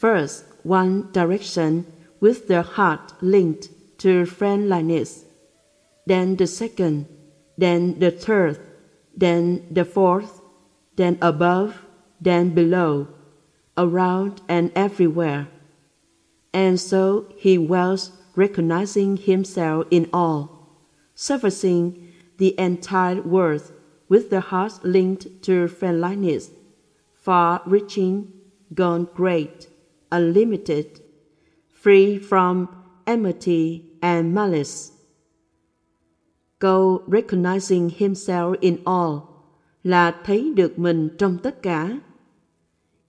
first 0.00 0.42
one 0.68 0.90
direction 1.14 1.82
with 2.20 2.48
the 2.48 2.62
heart 2.62 3.12
linked 3.20 3.68
to 3.98 4.26
friendliness, 4.26 5.24
then 6.06 6.36
the 6.36 6.46
second, 6.46 7.06
then 7.56 7.98
the 7.98 8.10
third, 8.10 8.58
then 9.16 9.66
the 9.70 9.84
fourth, 9.84 10.40
then 10.96 11.18
above, 11.20 11.86
then 12.20 12.50
below, 12.50 13.08
around 13.76 14.40
and 14.48 14.70
everywhere. 14.74 15.48
And 16.52 16.78
so 16.80 17.32
he 17.36 17.56
was 17.58 18.12
recognizing 18.34 19.16
himself 19.16 19.86
in 19.90 20.08
all, 20.12 20.78
surfacing 21.14 22.12
the 22.38 22.58
entire 22.58 23.20
world 23.22 23.72
with 24.08 24.30
the 24.30 24.40
heart 24.40 24.84
linked 24.84 25.42
to 25.42 25.68
friendliness, 25.68 26.50
far 27.14 27.62
reaching, 27.66 28.32
gone 28.74 29.08
great, 29.14 29.68
unlimited, 30.10 30.99
free 31.82 32.18
from 32.28 32.66
enmity 33.04 33.82
and 34.00 34.34
malice. 34.34 34.92
Câu 36.58 37.02
recognizing 37.06 37.90
himself 37.98 38.56
in 38.60 38.76
all 38.84 39.16
là 39.84 40.20
thấy 40.24 40.52
được 40.56 40.78
mình 40.78 41.08
trong 41.18 41.38
tất 41.42 41.62
cả. 41.62 42.00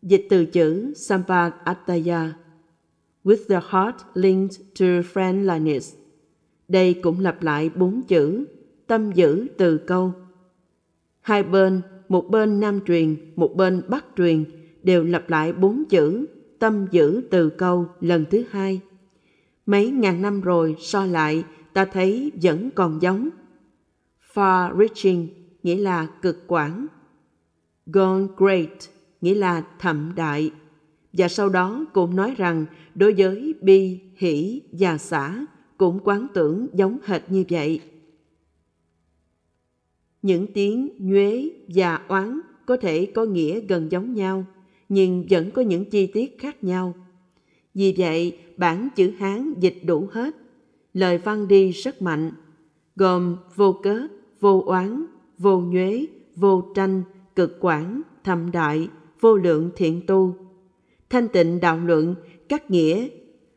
Dịch 0.02 0.28
từ 0.30 0.46
chữ 0.46 0.94
sampadataya. 0.96 2.34
with 3.24 3.48
the 3.48 3.60
heart 3.70 3.96
linked 4.14 4.58
to 4.80 4.86
friendliness. 5.14 5.96
Đây 6.68 6.94
cũng 6.94 7.20
lặp 7.20 7.44
lại 7.44 7.70
bốn 7.76 8.02
chữ 8.08 8.46
tâm 8.88 9.12
giữ 9.12 9.48
từ 9.58 9.78
câu. 9.78 10.14
Hai 11.22 11.44
bên, 11.44 11.82
một 12.10 12.30
bên 12.30 12.60
nam 12.60 12.80
truyền, 12.86 13.16
một 13.36 13.56
bên 13.56 13.82
bắc 13.88 14.06
truyền 14.18 14.46
đều 14.84 15.04
lặp 15.04 15.30
lại 15.30 15.54
bốn 15.54 15.84
chữ 15.90 16.26
tâm 16.62 16.88
giữ 16.92 17.22
từ 17.32 17.50
câu 17.50 17.88
lần 18.00 18.26
thứ 18.32 18.44
hai. 18.50 18.82
Mấy 19.66 19.92
ngàn 19.92 20.22
năm 20.22 20.42
rồi 20.42 20.76
so 20.80 21.06
lại 21.06 21.44
ta 21.74 21.86
thấy 21.86 22.32
vẫn 22.42 22.70
còn 22.76 23.02
giống. 23.02 23.30
Far 24.34 24.78
reaching 24.78 25.28
nghĩa 25.64 25.76
là 25.76 26.08
cực 26.22 26.48
quảng. 26.48 26.88
Gone 27.86 28.28
great 28.38 28.70
nghĩa 29.22 29.36
là 29.36 29.64
thậm 29.80 30.12
đại. 30.16 30.52
Và 31.14 31.28
sau 31.28 31.50
đó 31.50 31.86
cũng 31.94 32.16
nói 32.16 32.36
rằng 32.38 32.66
đối 32.96 33.14
với 33.14 33.56
bi, 33.62 34.00
hỷ 34.16 34.62
và 34.72 34.98
xã 34.98 35.46
cũng 35.78 36.00
quán 36.04 36.28
tưởng 36.34 36.68
giống 36.74 36.98
hệt 37.06 37.22
như 37.32 37.44
vậy. 37.50 37.82
Những 40.22 40.48
tiếng 40.54 40.90
nhuế 41.00 41.50
và 41.68 41.96
oán 42.08 42.40
có 42.66 42.78
thể 42.78 43.06
có 43.16 43.26
nghĩa 43.26 43.60
gần 43.60 43.92
giống 43.92 44.14
nhau, 44.14 44.46
nhưng 44.92 45.26
vẫn 45.30 45.52
có 45.52 45.62
những 45.62 45.86
chi 45.86 46.08
tiết 46.08 46.40
khác 46.40 46.64
nhau. 46.64 46.94
Vì 47.74 47.96
vậy, 47.98 48.38
bản 48.58 48.90
chữ 48.96 49.12
Hán 49.20 49.54
dịch 49.60 49.82
đủ 49.86 50.08
hết. 50.12 50.36
Lời 50.94 51.18
văn 51.18 51.48
đi 51.48 51.72
rất 51.72 52.02
mạnh, 52.02 52.32
gồm 52.96 53.38
vô 53.56 53.74
cớ, 53.84 54.08
vô 54.40 54.64
oán, 54.66 55.06
vô 55.38 55.60
nhuế, 55.60 56.06
vô 56.36 56.64
tranh, 56.76 57.04
cực 57.36 57.58
quản, 57.60 58.02
thầm 58.24 58.52
đại, 58.52 58.88
vô 59.20 59.38
lượng 59.38 59.70
thiện 59.76 60.02
tu. 60.08 60.36
Thanh 61.10 61.28
tịnh 61.28 61.60
đạo 61.60 61.80
luận, 61.80 62.16
các 62.50 62.72
nghĩa 62.72 63.08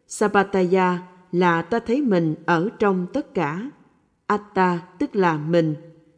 Sapataya 0.07 1.03
là 1.33 1.63
ta 1.63 1.79
thấy 1.79 2.03
mình 2.03 2.35
ở 2.47 2.69
trong 2.79 3.07
tất 3.13 3.35
cả. 3.35 3.71
Atta 4.27 4.89
tức 4.99 5.17
là 5.17 5.37
mình. 5.37 5.75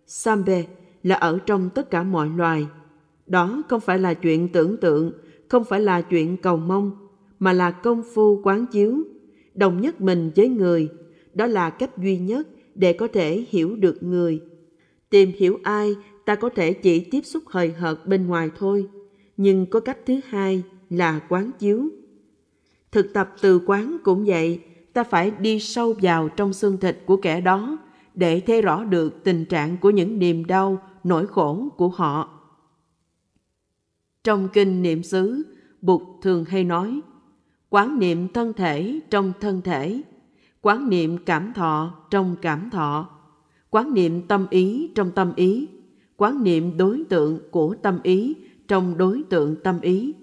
Sambe 0.06 0.64
là 1.02 1.14
ở 1.14 1.38
trong 1.46 1.70
tất 1.70 1.90
cả 1.90 2.02
mọi 2.02 2.28
loài. 2.28 2.66
Đó 3.26 3.62
không 3.68 3.80
phải 3.80 3.98
là 3.98 4.14
chuyện 4.14 4.48
tưởng 4.48 4.76
tượng, 4.76 5.12
không 5.48 5.64
phải 5.64 5.80
là 5.80 6.02
chuyện 6.02 6.36
cầu 6.36 6.56
mong, 6.56 6.90
mà 7.38 7.52
là 7.52 7.70
công 7.70 8.02
phu 8.14 8.40
quán 8.42 8.66
chiếu, 8.66 8.98
đồng 9.54 9.80
nhất 9.80 10.00
mình 10.00 10.30
với 10.36 10.48
người. 10.48 10.88
Đó 11.34 11.46
là 11.46 11.70
cách 11.70 11.98
duy 11.98 12.18
nhất 12.18 12.48
để 12.74 12.92
có 12.92 13.08
thể 13.08 13.44
hiểu 13.48 13.76
được 13.76 14.02
người. 14.02 14.40
Tìm 15.10 15.32
hiểu 15.36 15.58
ai, 15.62 15.94
ta 16.24 16.34
có 16.34 16.48
thể 16.48 16.72
chỉ 16.72 17.00
tiếp 17.00 17.20
xúc 17.24 17.42
hời 17.46 17.72
hợt 17.72 18.06
bên 18.06 18.26
ngoài 18.26 18.50
thôi, 18.58 18.86
nhưng 19.36 19.66
có 19.66 19.80
cách 19.80 19.98
thứ 20.06 20.20
hai 20.28 20.62
là 20.90 21.20
quán 21.28 21.50
chiếu. 21.58 21.88
Thực 22.92 23.12
tập 23.12 23.34
từ 23.40 23.60
quán 23.66 23.96
cũng 24.04 24.24
vậy, 24.24 24.60
ta 24.92 25.04
phải 25.04 25.30
đi 25.30 25.60
sâu 25.60 25.94
vào 26.02 26.28
trong 26.28 26.52
xương 26.52 26.76
thịt 26.76 26.98
của 27.06 27.16
kẻ 27.16 27.40
đó 27.40 27.78
để 28.14 28.40
thấy 28.40 28.62
rõ 28.62 28.84
được 28.84 29.24
tình 29.24 29.44
trạng 29.44 29.76
của 29.76 29.90
những 29.90 30.18
niềm 30.18 30.44
đau, 30.44 30.82
nỗi 31.04 31.26
khổ 31.26 31.68
của 31.76 31.88
họ. 31.88 32.35
Trong 34.26 34.48
kinh 34.48 34.82
niệm 34.82 35.02
xứ, 35.02 35.42
Bụt 35.82 36.02
thường 36.22 36.44
hay 36.44 36.64
nói, 36.64 37.00
quán 37.70 37.98
niệm 37.98 38.28
thân 38.28 38.52
thể 38.52 39.00
trong 39.10 39.32
thân 39.40 39.60
thể, 39.62 40.02
quán 40.60 40.88
niệm 40.88 41.18
cảm 41.26 41.52
thọ 41.52 41.94
trong 42.10 42.36
cảm 42.42 42.70
thọ, 42.70 43.08
quán 43.70 43.94
niệm 43.94 44.26
tâm 44.26 44.46
ý 44.50 44.90
trong 44.94 45.10
tâm 45.10 45.32
ý, 45.36 45.68
quán 46.16 46.44
niệm 46.44 46.76
đối 46.76 47.04
tượng 47.08 47.38
của 47.50 47.74
tâm 47.82 48.00
ý 48.02 48.36
trong 48.68 48.98
đối 48.98 49.22
tượng 49.30 49.56
tâm 49.64 49.80
ý. 49.80 50.14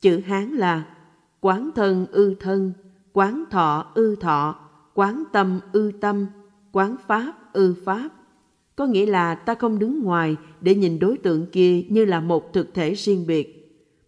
Chữ 0.00 0.20
Hán 0.26 0.50
là 0.50 0.96
quán 1.40 1.70
thân 1.74 2.06
ư 2.10 2.34
thân, 2.40 2.72
quán 3.12 3.44
thọ 3.50 3.92
ư 3.94 4.16
thọ, 4.16 4.58
quán 4.94 5.24
tâm 5.32 5.60
ư 5.72 5.92
tâm, 6.00 6.26
quán 6.72 6.96
pháp 7.06 7.52
ư 7.52 7.74
pháp. 7.84 8.08
Có 8.76 8.86
nghĩa 8.86 9.06
là 9.06 9.34
ta 9.34 9.54
không 9.54 9.78
đứng 9.78 10.02
ngoài 10.02 10.36
để 10.60 10.74
nhìn 10.74 10.98
đối 10.98 11.18
tượng 11.18 11.46
kia 11.46 11.82
như 11.88 12.04
là 12.04 12.20
một 12.20 12.52
thực 12.52 12.74
thể 12.74 12.94
riêng 12.94 13.24
biệt, 13.26 13.56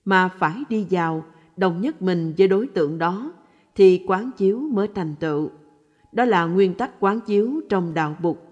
mà 0.05 0.29
phải 0.29 0.63
đi 0.69 0.87
vào, 0.91 1.25
đồng 1.57 1.81
nhất 1.81 2.03
mình 2.03 2.35
với 2.39 2.49
đối 2.49 2.67
tượng 2.67 2.99
đó, 2.99 3.33
thì 3.75 4.05
quán 4.07 4.31
chiếu 4.37 4.59
mới 4.59 4.89
thành 4.95 5.15
tựu. 5.21 5.51
Đó 6.13 6.25
là 6.25 6.45
nguyên 6.45 6.75
tắc 6.75 7.01
quán 7.01 7.21
chiếu 7.21 7.61
trong 7.69 7.95
đạo 7.95 8.17
bục 8.23 8.43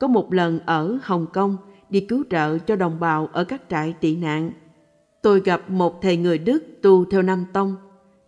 Có 0.00 0.06
một 0.06 0.32
lần 0.32 0.60
ở 0.66 0.98
Hồng 1.02 1.26
Kông 1.32 1.56
đi 1.90 2.00
cứu 2.00 2.24
trợ 2.30 2.58
cho 2.58 2.76
đồng 2.76 3.00
bào 3.00 3.28
ở 3.32 3.44
các 3.44 3.62
trại 3.70 3.92
tị 3.92 4.16
nạn. 4.16 4.52
Tôi 5.22 5.40
gặp 5.40 5.70
một 5.70 6.02
thầy 6.02 6.16
người 6.16 6.38
Đức 6.38 6.64
tu 6.82 7.04
theo 7.04 7.22
Nam 7.22 7.44
Tông. 7.52 7.76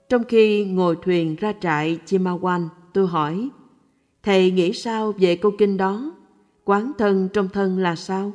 Trong 0.09 0.25
khi 0.25 0.65
ngồi 0.65 0.97
thuyền 1.03 1.37
ra 1.37 1.53
trại 1.61 1.99
Chimawan, 2.07 2.69
tôi 2.93 3.07
hỏi, 3.07 3.49
Thầy 4.23 4.51
nghĩ 4.51 4.73
sao 4.73 5.13
về 5.19 5.37
câu 5.37 5.53
kinh 5.59 5.77
đó? 5.77 6.13
Quán 6.65 6.93
thân 6.99 7.29
trong 7.33 7.49
thân 7.49 7.79
là 7.79 7.97
sao? 7.97 8.33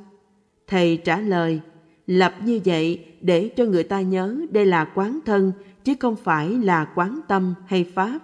Thầy 0.68 0.98
trả 0.98 1.20
lời, 1.20 1.62
lập 2.08 2.34
như 2.46 2.60
vậy 2.66 3.06
để 3.22 3.50
cho 3.56 3.66
người 3.66 3.84
ta 3.84 4.02
nhớ 4.02 4.36
đây 4.52 4.66
là 4.66 4.86
quán 4.96 5.20
thân 5.26 5.52
chứ 5.84 5.94
không 6.00 6.16
phải 6.16 6.50
là 6.50 6.86
quán 6.96 7.20
tâm 7.28 7.54
hay 7.68 7.84
pháp. 7.96 8.20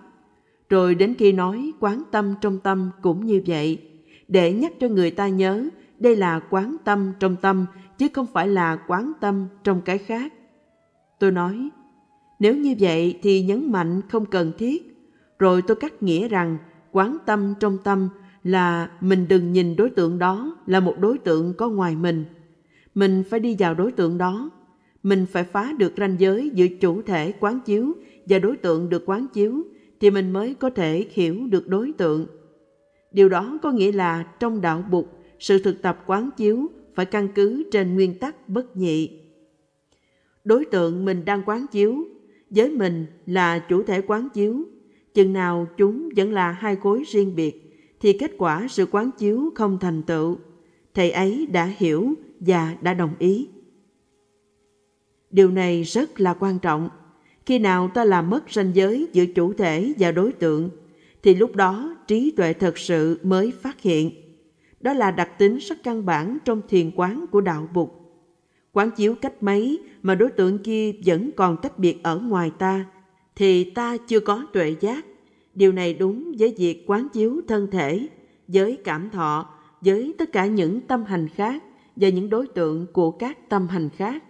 Rồi 0.70 0.96
đến 0.96 1.16
khi 1.18 1.32
nói 1.32 1.72
quán 1.80 2.04
tâm 2.12 2.36
trong 2.42 2.60
tâm 2.60 2.90
cũng 3.02 3.26
như 3.26 3.42
vậy, 3.48 3.82
để 4.28 4.54
nhắc 4.54 4.74
cho 4.80 4.88
người 4.88 5.12
ta 5.12 5.28
nhớ 5.28 5.70
đây 6.00 6.16
là 6.16 6.40
quán 6.50 6.76
tâm 6.84 7.12
trong 7.20 7.36
tâm 7.36 7.66
chứ 7.98 8.08
không 8.14 8.26
phải 8.34 8.48
là 8.48 8.76
quán 8.88 9.12
tâm 9.20 9.48
trong 9.64 9.82
cái 9.82 9.98
khác. 9.98 10.34
Tôi 11.20 11.32
nói, 11.32 11.70
nếu 12.40 12.56
như 12.56 12.76
vậy 12.80 13.20
thì 13.22 13.44
nhấn 13.44 13.72
mạnh 13.72 14.02
không 14.10 14.26
cần 14.26 14.52
thiết. 14.58 14.92
Rồi 15.40 15.62
tôi 15.62 15.76
cắt 15.76 16.04
nghĩa 16.04 16.28
rằng 16.28 16.58
quán 16.92 17.18
tâm 17.26 17.54
trong 17.60 17.78
tâm 17.84 18.10
là 18.46 18.90
mình 19.02 19.26
đừng 19.28 19.54
nhìn 19.54 19.76
đối 19.76 19.90
tượng 19.90 20.20
đó 20.20 20.58
là 20.66 20.80
một 20.80 21.00
đối 21.00 21.18
tượng 21.18 21.54
có 21.54 21.70
ngoài 21.70 21.96
mình. 21.96 22.26
Mình 22.96 23.24
phải 23.30 23.40
đi 23.40 23.56
vào 23.60 23.74
đối 23.74 23.92
tượng 23.92 24.18
đó. 24.18 24.50
Mình 25.04 25.26
phải 25.32 25.44
phá 25.44 25.74
được 25.78 25.94
ranh 25.98 26.16
giới 26.20 26.52
giữa 26.54 26.68
chủ 26.68 27.02
thể 27.02 27.34
quán 27.40 27.60
chiếu 27.66 27.94
và 28.26 28.40
đối 28.40 28.58
tượng 28.58 28.90
được 28.90 29.04
quán 29.06 29.28
chiếu 29.34 29.64
thì 30.00 30.10
mình 30.10 30.32
mới 30.32 30.54
có 30.54 30.70
thể 30.70 31.08
hiểu 31.12 31.48
được 31.48 31.68
đối 31.68 31.92
tượng. 31.98 32.28
Điều 33.12 33.30
đó 33.30 33.60
có 33.62 33.72
nghĩa 33.72 33.92
là 33.92 34.24
trong 34.40 34.62
đạo 34.62 34.84
bục, 34.92 35.20
sự 35.40 35.60
thực 35.60 35.82
tập 35.82 36.04
quán 36.06 36.30
chiếu 36.38 36.68
phải 36.96 37.06
căn 37.06 37.28
cứ 37.36 37.64
trên 37.72 37.96
nguyên 37.96 38.20
tắc 38.20 38.50
bất 38.50 38.78
nhị. 38.78 39.20
Đối 40.44 40.66
tượng 40.66 41.06
mình 41.06 41.26
đang 41.26 41.42
quán 41.46 41.66
chiếu, 41.72 42.06
với 42.50 42.70
mình 42.70 43.06
là 43.26 43.60
chủ 43.60 43.84
thể 43.84 44.02
quán 44.02 44.30
chiếu, 44.34 44.64
chừng 45.14 45.34
nào 45.34 45.68
chúng 45.78 46.10
vẫn 46.16 46.34
là 46.34 46.52
hai 46.52 46.76
khối 46.76 47.04
riêng 47.08 47.36
biệt, 47.36 47.65
thì 48.00 48.14
kết 48.14 48.32
quả 48.38 48.68
sự 48.70 48.86
quán 48.92 49.12
chiếu 49.18 49.52
không 49.56 49.78
thành 49.80 50.04
tựu. 50.04 50.38
Thầy 50.94 51.12
ấy 51.12 51.48
đã 51.52 51.66
hiểu 51.78 52.14
và 52.40 52.76
đã 52.82 52.94
đồng 52.94 53.14
ý. 53.20 53.48
Điều 55.30 55.52
này 55.52 55.84
rất 55.84 56.20
là 56.20 56.34
quan 56.34 56.60
trọng. 56.60 56.90
Khi 57.46 57.60
nào 57.60 57.90
ta 57.94 58.04
làm 58.06 58.30
mất 58.30 58.44
ranh 58.52 58.76
giới 58.76 59.08
giữa 59.14 59.26
chủ 59.26 59.54
thể 59.54 59.94
và 60.00 60.12
đối 60.12 60.32
tượng, 60.32 60.70
thì 61.24 61.36
lúc 61.36 61.56
đó 61.56 61.96
trí 62.08 62.32
tuệ 62.32 62.54
thật 62.54 62.78
sự 62.78 63.20
mới 63.24 63.52
phát 63.52 63.82
hiện. 63.82 64.12
Đó 64.82 64.94
là 64.94 65.12
đặc 65.12 65.38
tính 65.38 65.58
rất 65.58 65.84
căn 65.84 66.06
bản 66.06 66.38
trong 66.46 66.62
thiền 66.70 66.92
quán 66.96 67.26
của 67.32 67.42
đạo 67.42 67.70
Bụt. 67.74 67.90
Quán 68.72 68.92
chiếu 68.92 69.16
cách 69.16 69.44
mấy 69.44 69.80
mà 70.02 70.16
đối 70.16 70.30
tượng 70.30 70.58
kia 70.58 70.92
vẫn 71.06 71.32
còn 71.36 71.58
tách 71.62 71.80
biệt 71.80 72.04
ở 72.04 72.20
ngoài 72.20 72.52
ta, 72.58 72.86
thì 73.36 73.64
ta 73.64 73.98
chưa 74.08 74.20
có 74.20 74.46
tuệ 74.54 74.76
giác. 74.80 75.06
Điều 75.56 75.72
này 75.72 75.94
đúng 75.94 76.32
với 76.40 76.56
việc 76.58 76.84
quán 76.88 77.08
chiếu 77.14 77.42
thân 77.48 77.68
thể, 77.72 78.08
với 78.48 78.78
cảm 78.84 79.10
thọ, 79.10 79.50
với 79.82 80.14
tất 80.18 80.32
cả 80.32 80.46
những 80.46 80.82
tâm 80.82 81.04
hành 81.04 81.28
khác 81.28 81.64
và 81.96 82.10
những 82.10 82.30
đối 82.30 82.48
tượng 82.48 82.86
của 82.94 83.12
các 83.12 83.50
tâm 83.50 83.68
hành 83.68 83.90
khác 83.90 84.24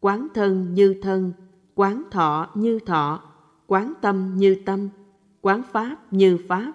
quán 0.00 0.28
thân 0.34 0.74
như 0.74 0.94
thân, 1.02 1.32
quán 1.74 2.02
thọ 2.10 2.50
như 2.54 2.78
thọ, 2.78 3.22
quán 3.66 3.92
tâm 4.00 4.34
như 4.36 4.56
tâm, 4.66 4.88
quán 5.40 5.62
pháp 5.72 5.96
như 6.10 6.38
pháp. 6.48 6.72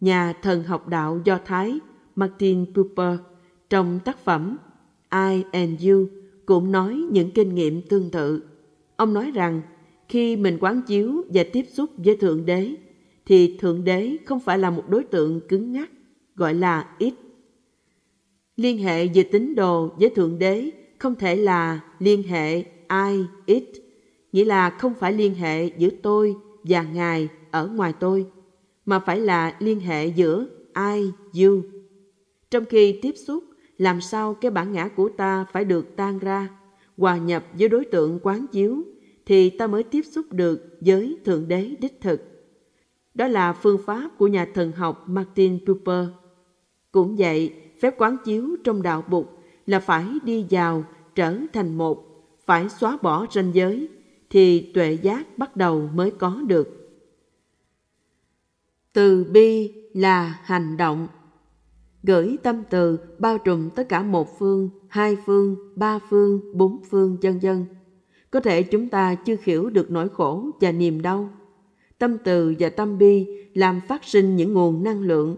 Nhà 0.00 0.32
thần 0.42 0.62
học 0.62 0.88
đạo 0.88 1.20
Do 1.24 1.38
Thái 1.44 1.80
Martin 2.16 2.72
Buber 2.74 3.18
trong 3.70 4.00
tác 4.04 4.18
phẩm 4.18 4.56
I 5.12 5.44
and 5.52 5.86
You 5.88 6.06
cũng 6.46 6.72
nói 6.72 7.04
những 7.10 7.30
kinh 7.30 7.54
nghiệm 7.54 7.82
tương 7.82 8.10
tự. 8.10 8.42
Ông 8.96 9.14
nói 9.14 9.30
rằng 9.30 9.62
khi 10.10 10.36
mình 10.36 10.58
quán 10.60 10.82
chiếu 10.86 11.24
và 11.28 11.44
tiếp 11.52 11.66
xúc 11.72 11.90
với 11.96 12.16
Thượng 12.16 12.46
Đế 12.46 12.74
thì 13.26 13.56
Thượng 13.58 13.84
Đế 13.84 14.16
không 14.26 14.40
phải 14.40 14.58
là 14.58 14.70
một 14.70 14.84
đối 14.88 15.04
tượng 15.04 15.40
cứng 15.48 15.72
ngắc 15.72 15.90
gọi 16.34 16.54
là 16.54 16.94
ít. 16.98 17.14
Liên 18.56 18.78
hệ 18.78 19.06
về 19.06 19.22
tín 19.22 19.54
đồ 19.54 19.88
với 19.98 20.10
Thượng 20.10 20.38
Đế 20.38 20.70
không 20.98 21.14
thể 21.14 21.36
là 21.36 21.80
liên 21.98 22.22
hệ 22.22 22.56
I, 22.88 23.24
ít 23.46 23.64
nghĩa 24.32 24.44
là 24.44 24.70
không 24.70 24.94
phải 24.94 25.12
liên 25.12 25.34
hệ 25.34 25.66
giữa 25.66 25.90
tôi 26.02 26.36
và 26.62 26.82
Ngài 26.82 27.28
ở 27.50 27.66
ngoài 27.66 27.92
tôi, 28.00 28.26
mà 28.86 28.98
phải 28.98 29.20
là 29.20 29.56
liên 29.58 29.80
hệ 29.80 30.06
giữa 30.06 30.46
I, 30.74 31.10
you. 31.44 31.62
Trong 32.50 32.64
khi 32.64 32.98
tiếp 33.02 33.14
xúc, 33.26 33.44
làm 33.78 34.00
sao 34.00 34.34
cái 34.34 34.50
bản 34.50 34.72
ngã 34.72 34.88
của 34.88 35.08
ta 35.08 35.44
phải 35.52 35.64
được 35.64 35.96
tan 35.96 36.18
ra, 36.18 36.48
hòa 36.96 37.16
nhập 37.16 37.44
với 37.58 37.68
đối 37.68 37.84
tượng 37.84 38.18
quán 38.22 38.46
chiếu, 38.52 38.84
thì 39.30 39.50
ta 39.50 39.66
mới 39.66 39.82
tiếp 39.82 40.02
xúc 40.02 40.26
được 40.30 40.78
với 40.80 41.18
Thượng 41.24 41.48
Đế 41.48 41.74
đích 41.80 42.00
thực. 42.00 42.20
Đó 43.14 43.26
là 43.26 43.52
phương 43.52 43.80
pháp 43.86 44.10
của 44.18 44.26
nhà 44.26 44.46
thần 44.54 44.72
học 44.72 45.04
Martin 45.08 45.58
Buber. 45.66 46.08
Cũng 46.92 47.16
vậy, 47.16 47.54
phép 47.80 47.94
quán 47.98 48.16
chiếu 48.24 48.56
trong 48.64 48.82
đạo 48.82 49.04
Bụt 49.08 49.26
là 49.66 49.80
phải 49.80 50.06
đi 50.24 50.46
vào 50.50 50.84
trở 51.14 51.36
thành 51.52 51.78
một, 51.78 52.04
phải 52.44 52.68
xóa 52.68 52.98
bỏ 53.02 53.26
ranh 53.30 53.54
giới, 53.54 53.88
thì 54.30 54.72
tuệ 54.74 54.92
giác 55.02 55.38
bắt 55.38 55.56
đầu 55.56 55.90
mới 55.94 56.10
có 56.10 56.42
được. 56.46 56.90
Từ 58.92 59.24
bi 59.24 59.72
là 59.94 60.40
hành 60.42 60.76
động. 60.76 61.08
Gửi 62.02 62.36
tâm 62.42 62.62
từ 62.70 62.98
bao 63.18 63.38
trùm 63.38 63.70
tất 63.70 63.88
cả 63.88 64.02
một 64.02 64.38
phương, 64.38 64.70
hai 64.88 65.16
phương, 65.26 65.56
ba 65.76 65.98
phương, 66.10 66.58
bốn 66.58 66.82
phương, 66.90 67.16
dân 67.20 67.42
dân. 67.42 67.66
Có 68.30 68.40
thể 68.40 68.62
chúng 68.62 68.88
ta 68.88 69.14
chưa 69.14 69.36
hiểu 69.42 69.70
được 69.70 69.90
nỗi 69.90 70.08
khổ 70.08 70.50
và 70.60 70.72
niềm 70.72 71.02
đau. 71.02 71.30
Tâm 71.98 72.16
từ 72.24 72.54
và 72.58 72.68
tâm 72.68 72.98
bi 72.98 73.26
làm 73.54 73.80
phát 73.88 74.04
sinh 74.04 74.36
những 74.36 74.52
nguồn 74.52 74.82
năng 74.82 75.02
lượng. 75.02 75.36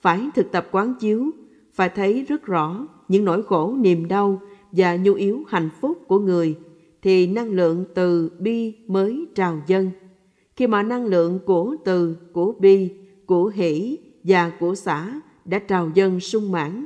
Phải 0.00 0.28
thực 0.34 0.52
tập 0.52 0.68
quán 0.72 0.94
chiếu, 1.00 1.30
phải 1.72 1.88
thấy 1.88 2.22
rất 2.28 2.42
rõ 2.46 2.86
những 3.08 3.24
nỗi 3.24 3.42
khổ 3.42 3.76
niềm 3.80 4.08
đau 4.08 4.40
và 4.72 4.96
nhu 4.96 5.14
yếu 5.14 5.44
hạnh 5.48 5.68
phúc 5.80 5.98
của 6.06 6.18
người 6.18 6.54
thì 7.02 7.26
năng 7.26 7.50
lượng 7.50 7.84
từ 7.94 8.30
bi 8.38 8.74
mới 8.86 9.26
trào 9.34 9.62
dâng. 9.66 9.90
Khi 10.56 10.66
mà 10.66 10.82
năng 10.82 11.06
lượng 11.06 11.38
của 11.46 11.76
từ, 11.84 12.16
của 12.32 12.52
bi, 12.52 12.90
của 13.26 13.52
hỷ 13.54 13.98
và 14.24 14.52
của 14.60 14.74
xã 14.74 15.20
đã 15.44 15.58
trào 15.58 15.90
dâng 15.94 16.20
sung 16.20 16.52
mãn, 16.52 16.84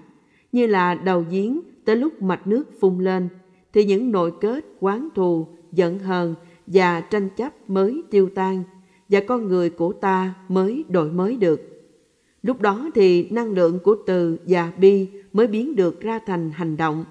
như 0.52 0.66
là 0.66 0.94
đầu 0.94 1.24
giếng 1.30 1.60
tới 1.84 1.96
lúc 1.96 2.22
mạch 2.22 2.46
nước 2.46 2.80
phun 2.80 3.04
lên, 3.04 3.28
thì 3.76 3.84
những 3.84 4.12
nội 4.12 4.32
kết 4.40 4.64
quán 4.80 5.08
thù, 5.14 5.46
giận 5.72 5.98
hờn 5.98 6.34
và 6.66 7.00
tranh 7.00 7.28
chấp 7.36 7.70
mới 7.70 8.02
tiêu 8.10 8.28
tan 8.34 8.62
và 9.08 9.20
con 9.26 9.48
người 9.48 9.70
của 9.70 9.92
ta 9.92 10.34
mới 10.48 10.84
đổi 10.88 11.10
mới 11.10 11.36
được. 11.36 11.60
Lúc 12.42 12.60
đó 12.60 12.90
thì 12.94 13.28
năng 13.30 13.52
lượng 13.52 13.78
của 13.84 13.96
từ 14.06 14.38
và 14.46 14.72
bi 14.78 15.08
mới 15.32 15.46
biến 15.46 15.76
được 15.76 16.00
ra 16.00 16.18
thành 16.26 16.50
hành 16.50 16.76
động. 16.76 17.04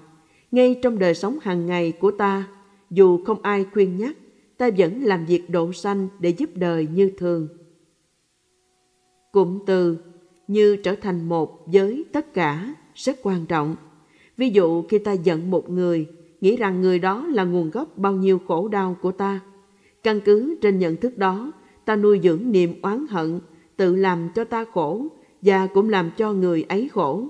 Ngay 0.50 0.78
trong 0.82 0.98
đời 0.98 1.14
sống 1.14 1.38
hàng 1.42 1.66
ngày 1.66 1.92
của 1.92 2.10
ta, 2.10 2.48
dù 2.90 3.24
không 3.24 3.42
ai 3.42 3.66
khuyên 3.72 3.96
nhắc, 3.96 4.16
ta 4.56 4.70
vẫn 4.76 5.02
làm 5.02 5.26
việc 5.26 5.50
độ 5.50 5.72
sanh 5.72 6.08
để 6.18 6.30
giúp 6.30 6.50
đời 6.54 6.88
như 6.94 7.10
thường. 7.18 7.48
Cụm 9.32 9.58
từ 9.66 9.98
như 10.48 10.76
trở 10.76 10.94
thành 10.94 11.28
một 11.28 11.66
với 11.66 12.04
tất 12.12 12.34
cả 12.34 12.74
rất 12.94 13.16
quan 13.22 13.46
trọng. 13.46 13.76
Ví 14.36 14.50
dụ 14.50 14.82
khi 14.82 14.98
ta 14.98 15.12
giận 15.12 15.50
một 15.50 15.70
người, 15.70 16.06
nghĩ 16.46 16.56
rằng 16.56 16.80
người 16.80 16.98
đó 16.98 17.26
là 17.26 17.44
nguồn 17.44 17.70
gốc 17.70 17.98
bao 17.98 18.12
nhiêu 18.12 18.40
khổ 18.48 18.68
đau 18.68 18.96
của 19.02 19.12
ta. 19.12 19.40
Căn 20.02 20.20
cứ 20.20 20.56
trên 20.62 20.78
nhận 20.78 20.96
thức 20.96 21.18
đó, 21.18 21.52
ta 21.84 21.96
nuôi 21.96 22.20
dưỡng 22.22 22.52
niềm 22.52 22.82
oán 22.82 23.06
hận, 23.10 23.40
tự 23.76 23.96
làm 23.96 24.28
cho 24.34 24.44
ta 24.44 24.64
khổ 24.74 25.06
và 25.42 25.66
cũng 25.66 25.90
làm 25.90 26.10
cho 26.16 26.32
người 26.32 26.64
ấy 26.68 26.88
khổ. 26.88 27.28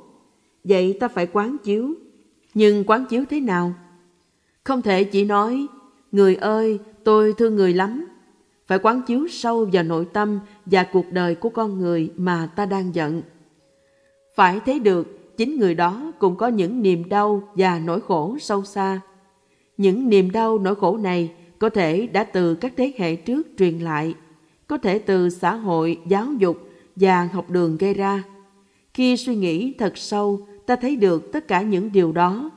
Vậy 0.65 0.97
ta 1.01 1.09
phải 1.09 1.27
quán 1.27 1.57
chiếu. 1.65 1.95
Nhưng 2.55 2.85
quán 2.85 3.05
chiếu 3.09 3.25
thế 3.31 3.41
nào? 3.41 3.75
Không 4.65 4.83
thể 4.83 5.05
chỉ 5.05 5.25
nói, 5.25 5.67
người 6.13 6.35
ơi, 6.35 6.79
tôi 7.05 7.33
thương 7.33 7.57
người 7.57 7.75
lắm. 7.75 8.07
Phải 8.67 8.79
quán 8.79 9.03
chiếu 9.07 9.29
sâu 9.29 9.69
vào 9.73 9.83
nội 9.83 10.07
tâm 10.13 10.39
và 10.67 10.87
cuộc 10.93 11.13
đời 11.13 11.35
của 11.35 11.49
con 11.49 11.79
người 11.79 12.13
mà 12.17 12.49
ta 12.57 12.67
đang 12.67 12.95
giận. 12.95 13.23
Phải 14.35 14.61
thấy 14.67 14.79
được 14.79 15.26
chính 15.37 15.59
người 15.59 15.75
đó 15.75 16.13
cũng 16.19 16.37
có 16.37 16.49
những 16.49 16.83
niềm 16.83 17.09
đau 17.09 17.43
và 17.55 17.79
nỗi 17.79 18.01
khổ 18.01 18.37
sâu 18.41 18.65
xa. 18.65 19.01
Những 19.77 20.09
niềm 20.09 20.31
đau 20.31 20.59
nỗi 20.59 20.75
khổ 20.75 20.97
này 20.97 21.33
có 21.59 21.69
thể 21.69 22.07
đã 22.07 22.25
từ 22.25 22.55
các 22.55 22.73
thế 22.77 22.93
hệ 22.99 23.17
trước 23.17 23.47
truyền 23.59 23.79
lại, 23.79 24.15
có 24.67 24.79
thể 24.79 24.99
từ 24.99 25.31
xã 25.31 25.55
hội, 25.55 25.99
giáo 26.09 26.33
dục 26.39 26.69
và 26.97 27.29
học 27.33 27.51
đường 27.51 27.77
gây 27.77 27.95
ra. 27.95 28.23
Khi 28.95 29.17
suy 29.17 29.37
nghĩ 29.37 29.73
thật 29.79 29.99
sâu, 29.99 30.47
ta 30.67 30.77
thấy 30.77 30.97
được 30.97 31.33
tất 31.33 31.49
cả 31.49 31.63
những 31.63 31.93
điều 31.93 32.13
đó. 32.13 32.51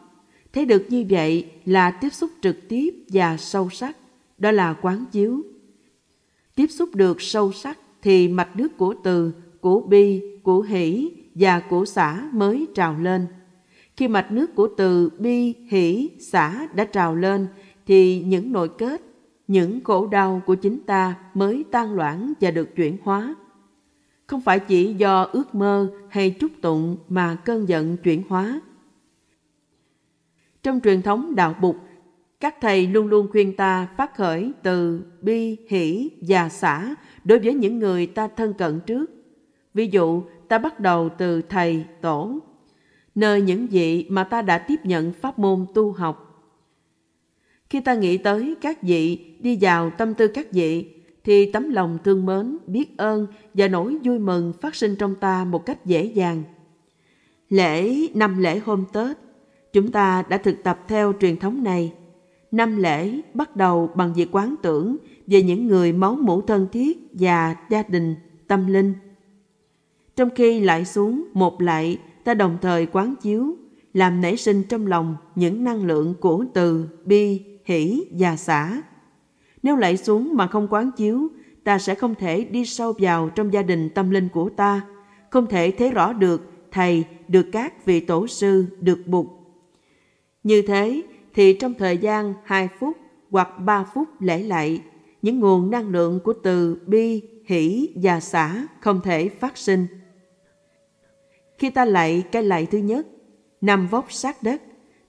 Thấy 0.54 0.66
được 0.66 0.86
như 0.90 1.06
vậy 1.10 1.46
là 1.66 1.92
tiếp 1.92 2.10
xúc 2.14 2.30
trực 2.42 2.70
tiếp 2.70 2.94
và 3.08 3.38
sâu 3.38 3.70
sắc, 3.70 3.98
đó 4.38 4.52
là 4.52 4.74
quán 4.82 5.06
chiếu. 5.12 5.42
Tiếp 6.56 6.68
xúc 6.68 6.96
được 6.96 7.22
sâu 7.22 7.52
sắc 7.52 7.80
thì 8.02 8.28
mạch 8.28 8.56
nước 8.56 8.78
của 8.78 8.96
từ, 9.04 9.32
của 9.62 9.82
bi, 9.82 10.22
của 10.44 10.62
hỷ 10.62 11.12
và 11.36 11.60
của 11.60 11.86
xã 11.86 12.30
mới 12.34 12.68
trào 12.76 12.96
lên. 13.00 13.28
Khi 13.98 14.08
mạch 14.08 14.32
nước 14.32 14.56
của 14.56 14.70
từ, 14.78 15.10
bi, 15.20 15.54
hỷ, 15.70 16.10
xã 16.20 16.68
đã 16.74 16.86
trào 16.86 17.16
lên 17.16 17.48
thì 17.86 18.24
những 18.24 18.52
nội 18.52 18.70
kết, 18.78 19.02
những 19.48 19.84
khổ 19.84 20.08
đau 20.08 20.42
của 20.46 20.56
chính 20.56 20.80
ta 20.86 21.16
mới 21.34 21.66
tan 21.72 21.94
loãng 21.94 22.34
và 22.42 22.52
được 22.52 22.76
chuyển 22.76 22.98
hóa 23.04 23.36
không 24.30 24.42
phải 24.42 24.60
chỉ 24.60 24.94
do 24.94 25.24
ước 25.24 25.56
mơ 25.56 25.92
hay 26.10 26.36
trúc 26.40 26.52
tụng 26.62 26.98
mà 27.08 27.36
cơn 27.36 27.70
giận 27.70 27.98
chuyển 27.98 28.24
hóa. 28.30 28.62
Trong 30.64 30.80
truyền 30.84 31.02
thống 31.02 31.36
đạo 31.36 31.56
bục, 31.62 31.76
các 32.40 32.56
thầy 32.62 32.88
luôn 32.88 33.08
luôn 33.08 33.28
khuyên 33.32 33.56
ta 33.56 33.88
phát 33.98 34.16
khởi 34.16 34.52
từ 34.64 35.02
bi, 35.22 35.58
hỷ 35.70 36.10
và 36.28 36.50
xả 36.50 36.96
đối 37.24 37.40
với 37.40 37.54
những 37.54 37.80
người 37.80 38.08
ta 38.08 38.28
thân 38.28 38.54
cận 38.54 38.80
trước. 38.86 39.12
Ví 39.74 39.88
dụ, 39.88 40.24
ta 40.50 40.58
bắt 40.58 40.80
đầu 40.80 41.10
từ 41.18 41.42
thầy, 41.42 41.86
tổ, 42.02 42.40
nơi 43.16 43.42
những 43.42 43.68
vị 43.68 44.08
mà 44.10 44.24
ta 44.24 44.42
đã 44.42 44.58
tiếp 44.58 44.80
nhận 44.84 45.14
pháp 45.14 45.40
môn 45.40 45.66
tu 45.74 45.92
học. 45.92 46.26
Khi 47.70 47.82
ta 47.82 47.94
nghĩ 47.94 48.18
tới 48.18 48.56
các 48.62 48.84
vị, 48.84 49.36
đi 49.40 49.58
vào 49.62 49.90
tâm 49.90 50.14
tư 50.14 50.28
các 50.28 50.52
vị, 50.52 50.96
thì 51.24 51.52
tấm 51.52 51.70
lòng 51.70 51.98
thương 52.04 52.26
mến, 52.26 52.58
biết 52.68 52.98
ơn 52.98 53.28
và 53.54 53.68
nỗi 53.68 53.98
vui 54.04 54.20
mừng 54.20 54.54
phát 54.62 54.76
sinh 54.76 54.96
trong 54.96 55.16
ta 55.16 55.46
một 55.46 55.66
cách 55.66 55.86
dễ 55.86 56.04
dàng. 56.06 56.44
Lễ 57.50 58.08
năm 58.14 58.38
lễ 58.38 58.60
hôm 58.60 58.86
Tết, 58.94 59.18
chúng 59.74 59.92
ta 59.92 60.24
đã 60.30 60.38
thực 60.38 60.64
tập 60.64 60.80
theo 60.88 61.14
truyền 61.20 61.38
thống 61.38 61.64
này. 61.64 61.94
Năm 62.52 62.78
lễ 62.78 63.22
bắt 63.34 63.56
đầu 63.56 63.90
bằng 63.96 64.14
việc 64.14 64.30
quán 64.32 64.56
tưởng 64.62 64.98
về 65.28 65.44
những 65.44 65.68
người 65.68 65.94
máu 65.94 66.16
mủ 66.16 66.42
thân 66.42 66.68
thiết 66.72 66.98
và 67.12 67.56
gia 67.70 67.84
đình, 67.84 68.16
tâm 68.48 68.68
linh. 68.68 68.94
Trong 70.20 70.30
khi 70.36 70.60
lại 70.60 70.86
xuống 70.86 71.26
một 71.34 71.62
lại, 71.62 71.98
ta 72.24 72.34
đồng 72.34 72.58
thời 72.62 72.86
quán 72.86 73.16
chiếu, 73.22 73.56
làm 73.94 74.22
nảy 74.22 74.38
sinh 74.38 74.64
trong 74.64 74.88
lòng 74.88 75.16
những 75.36 75.64
năng 75.64 75.86
lượng 75.86 76.16
của 76.20 76.46
từ, 76.54 76.88
bi, 77.06 77.42
hỷ 77.66 78.06
và 78.20 78.36
xả. 78.36 78.82
Nếu 79.64 79.76
lại 79.76 79.98
xuống 79.98 80.32
mà 80.34 80.48
không 80.48 80.68
quán 80.70 80.92
chiếu, 80.98 81.28
ta 81.64 81.80
sẽ 81.80 81.96
không 81.96 82.16
thể 82.16 82.44
đi 82.44 82.66
sâu 82.66 82.94
vào 83.00 83.30
trong 83.30 83.54
gia 83.54 83.62
đình 83.62 83.90
tâm 83.90 84.10
linh 84.10 84.30
của 84.30 84.50
ta, 84.50 84.82
không 85.30 85.48
thể 85.48 85.72
thấy 85.72 85.92
rõ 85.92 86.14
được 86.14 86.52
thầy, 86.72 87.04
được 87.28 87.46
các 87.52 87.86
vị 87.86 88.00
tổ 88.00 88.28
sư, 88.28 88.66
được 88.80 89.00
bụt. 89.08 89.26
Như 90.44 90.62
thế 90.62 91.02
thì 91.34 91.54
trong 91.54 91.74
thời 91.74 91.98
gian 91.98 92.34
2 92.44 92.70
phút 92.80 92.98
hoặc 93.30 93.50
3 93.60 93.84
phút 93.94 94.08
lễ 94.20 94.44
lại, 94.44 94.82
những 95.22 95.40
nguồn 95.40 95.72
năng 95.72 95.90
lượng 95.90 96.20
của 96.24 96.34
từ 96.34 96.78
bi, 96.88 97.22
hỷ 97.46 97.90
và 97.96 98.20
xả 98.20 98.68
không 98.80 99.02
thể 99.04 99.30
phát 99.30 99.58
sinh. 99.58 99.88
Khi 101.60 101.70
ta 101.70 101.86
lạy 101.86 102.24
cái 102.32 102.44
lạy 102.44 102.66
thứ 102.66 102.78
nhất, 102.78 103.08
nằm 103.62 103.88
vóc 103.88 104.12
sát 104.12 104.44
đất, 104.44 104.62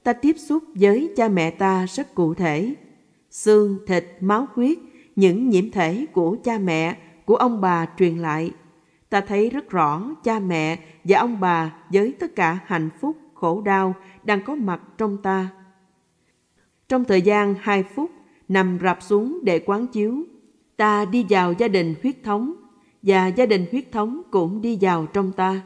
ta 0.03 0.13
tiếp 0.13 0.37
xúc 0.39 0.65
với 0.75 1.13
cha 1.17 1.29
mẹ 1.29 1.51
ta 1.51 1.87
rất 1.87 2.15
cụ 2.15 2.35
thể. 2.35 2.75
Xương, 3.31 3.79
thịt, 3.87 4.05
máu 4.21 4.47
huyết, 4.55 4.79
những 5.17 5.49
nhiễm 5.49 5.71
thể 5.71 6.07
của 6.13 6.37
cha 6.45 6.59
mẹ, 6.59 6.97
của 7.25 7.37
ông 7.37 7.61
bà 7.61 7.87
truyền 7.99 8.19
lại. 8.19 8.51
Ta 9.11 9.21
thấy 9.21 9.51
rất 9.51 9.71
rõ 9.71 10.15
cha 10.25 10.39
mẹ 10.39 10.79
và 11.05 11.19
ông 11.19 11.41
bà 11.41 11.75
với 11.93 12.13
tất 12.13 12.37
cả 12.37 12.59
hạnh 12.67 12.89
phúc, 13.01 13.17
khổ 13.35 13.61
đau 13.61 13.95
đang 14.25 14.45
có 14.45 14.55
mặt 14.55 14.81
trong 14.99 15.17
ta. 15.23 15.49
Trong 16.89 17.05
thời 17.05 17.23
gian 17.23 17.55
2 17.61 17.83
phút, 17.83 18.11
nằm 18.49 18.79
rạp 18.83 19.03
xuống 19.03 19.41
để 19.43 19.59
quán 19.59 19.87
chiếu, 19.87 20.25
ta 20.77 21.05
đi 21.05 21.27
vào 21.29 21.53
gia 21.53 21.69
đình 21.69 21.95
huyết 22.03 22.17
thống 22.23 22.55
và 23.03 23.27
gia 23.27 23.47
đình 23.47 23.67
huyết 23.71 23.93
thống 23.93 24.23
cũng 24.31 24.61
đi 24.61 24.79
vào 24.81 25.07
trong 25.07 25.33
ta. 25.33 25.63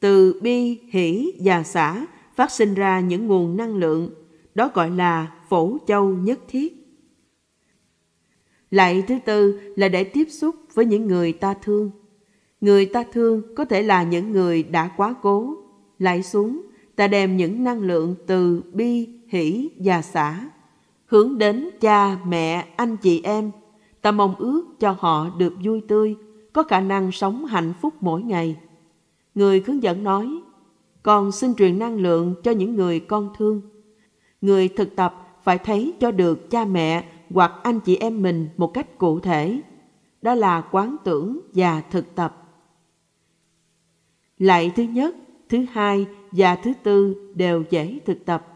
Từ 0.00 0.40
bi, 0.42 0.80
hỷ 0.90 1.32
và 1.44 1.62
xả 1.62 2.06
phát 2.34 2.50
sinh 2.50 2.74
ra 2.74 3.00
những 3.00 3.26
nguồn 3.26 3.56
năng 3.56 3.76
lượng, 3.76 4.10
đó 4.54 4.70
gọi 4.74 4.90
là 4.90 5.32
phổ 5.48 5.78
châu 5.86 6.08
nhất 6.08 6.38
thiết. 6.48 6.74
Lại 8.70 9.04
thứ 9.08 9.18
tư 9.24 9.60
là 9.76 9.88
để 9.88 10.04
tiếp 10.04 10.26
xúc 10.30 10.54
với 10.74 10.84
những 10.84 11.06
người 11.06 11.32
ta 11.32 11.54
thương. 11.62 11.90
Người 12.60 12.86
ta 12.86 13.04
thương 13.12 13.54
có 13.54 13.64
thể 13.64 13.82
là 13.82 14.02
những 14.02 14.32
người 14.32 14.62
đã 14.62 14.90
quá 14.96 15.14
cố. 15.22 15.56
Lại 15.98 16.22
xuống, 16.22 16.62
ta 16.96 17.08
đem 17.08 17.36
những 17.36 17.64
năng 17.64 17.80
lượng 17.80 18.14
từ 18.26 18.62
bi, 18.72 19.08
hỷ 19.28 19.70
và 19.78 20.02
xả 20.02 20.48
hướng 21.08 21.38
đến 21.38 21.70
cha, 21.80 22.16
mẹ, 22.26 22.66
anh 22.76 22.96
chị 22.96 23.20
em. 23.24 23.50
Ta 24.02 24.12
mong 24.12 24.34
ước 24.34 24.64
cho 24.80 24.96
họ 24.98 25.30
được 25.38 25.54
vui 25.64 25.80
tươi, 25.88 26.16
có 26.52 26.62
khả 26.62 26.80
năng 26.80 27.12
sống 27.12 27.44
hạnh 27.44 27.72
phúc 27.80 27.94
mỗi 28.00 28.22
ngày. 28.22 28.56
Người 29.38 29.62
hướng 29.66 29.82
dẫn 29.82 30.04
nói, 30.04 30.28
con 31.02 31.32
xin 31.32 31.54
truyền 31.54 31.78
năng 31.78 31.96
lượng 31.96 32.34
cho 32.44 32.50
những 32.50 32.76
người 32.76 33.00
con 33.00 33.30
thương. 33.36 33.60
Người 34.40 34.68
thực 34.68 34.96
tập 34.96 35.38
phải 35.42 35.58
thấy 35.58 35.94
cho 36.00 36.10
được 36.10 36.50
cha 36.50 36.64
mẹ 36.64 37.04
hoặc 37.30 37.52
anh 37.62 37.80
chị 37.80 37.96
em 37.96 38.22
mình 38.22 38.48
một 38.56 38.74
cách 38.74 38.98
cụ 38.98 39.20
thể. 39.20 39.60
Đó 40.22 40.34
là 40.34 40.60
quán 40.60 40.96
tưởng 41.04 41.40
và 41.54 41.80
thực 41.80 42.14
tập. 42.14 42.48
Lại 44.38 44.72
thứ 44.76 44.82
nhất, 44.82 45.16
thứ 45.48 45.64
hai 45.72 46.06
và 46.32 46.56
thứ 46.56 46.72
tư 46.82 47.14
đều 47.34 47.64
dễ 47.70 47.98
thực 48.06 48.24
tập. 48.24 48.46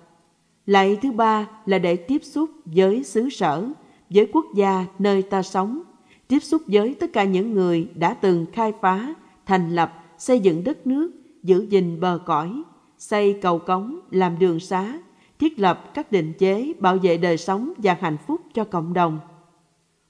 Lại 0.66 0.98
thứ 1.02 1.12
ba 1.12 1.48
là 1.66 1.78
để 1.78 1.96
tiếp 1.96 2.24
xúc 2.24 2.50
với 2.64 3.04
xứ 3.04 3.28
sở, 3.30 3.68
với 4.10 4.28
quốc 4.32 4.46
gia 4.54 4.86
nơi 4.98 5.22
ta 5.22 5.42
sống, 5.42 5.82
tiếp 6.28 6.38
xúc 6.38 6.62
với 6.66 6.94
tất 6.94 7.12
cả 7.12 7.24
những 7.24 7.52
người 7.52 7.88
đã 7.94 8.14
từng 8.14 8.46
khai 8.52 8.72
phá, 8.80 9.14
thành 9.46 9.70
lập, 9.70 9.98
xây 10.22 10.40
dựng 10.40 10.64
đất 10.64 10.87
nước, 10.87 11.12
giữ 11.42 11.66
gìn 11.70 12.00
bờ 12.00 12.18
cõi, 12.26 12.62
xây 12.98 13.38
cầu 13.42 13.58
cống, 13.58 14.00
làm 14.11 14.38
đường 14.38 14.61
xá, 14.61 14.98
thiết 15.38 15.58
lập 15.58 15.90
các 15.94 16.12
định 16.12 16.32
chế 16.38 16.72
bảo 16.78 16.96
vệ 16.96 17.16
đời 17.16 17.37
sống 17.37 17.72
và 17.76 17.96
hạnh 18.00 18.16
phúc 18.26 18.40
cho 18.54 18.64
cộng 18.64 18.92
đồng. 18.92 19.18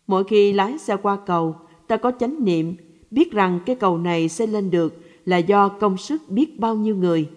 Mỗi 0.07 0.25
khi 0.25 0.53
lái 0.53 0.79
xe 0.79 0.97
qua 0.97 1.19
cầu, 1.27 1.57
ta 1.87 1.97
có 1.97 2.13
chánh 2.21 2.45
niệm 2.45 2.77
biết 3.11 3.33
rằng 3.33 3.61
cái 3.67 3.77
cầu 3.77 3.99
này 3.99 4.29
xây 4.29 4.47
lên 4.47 4.71
được 4.71 5.01
là 5.25 5.37
do 5.37 5.69
công 5.69 5.97
sức 5.97 6.23
biết 6.29 6.61
bao 6.61 6.77
nhiêu 6.77 6.97
người. 6.97 7.29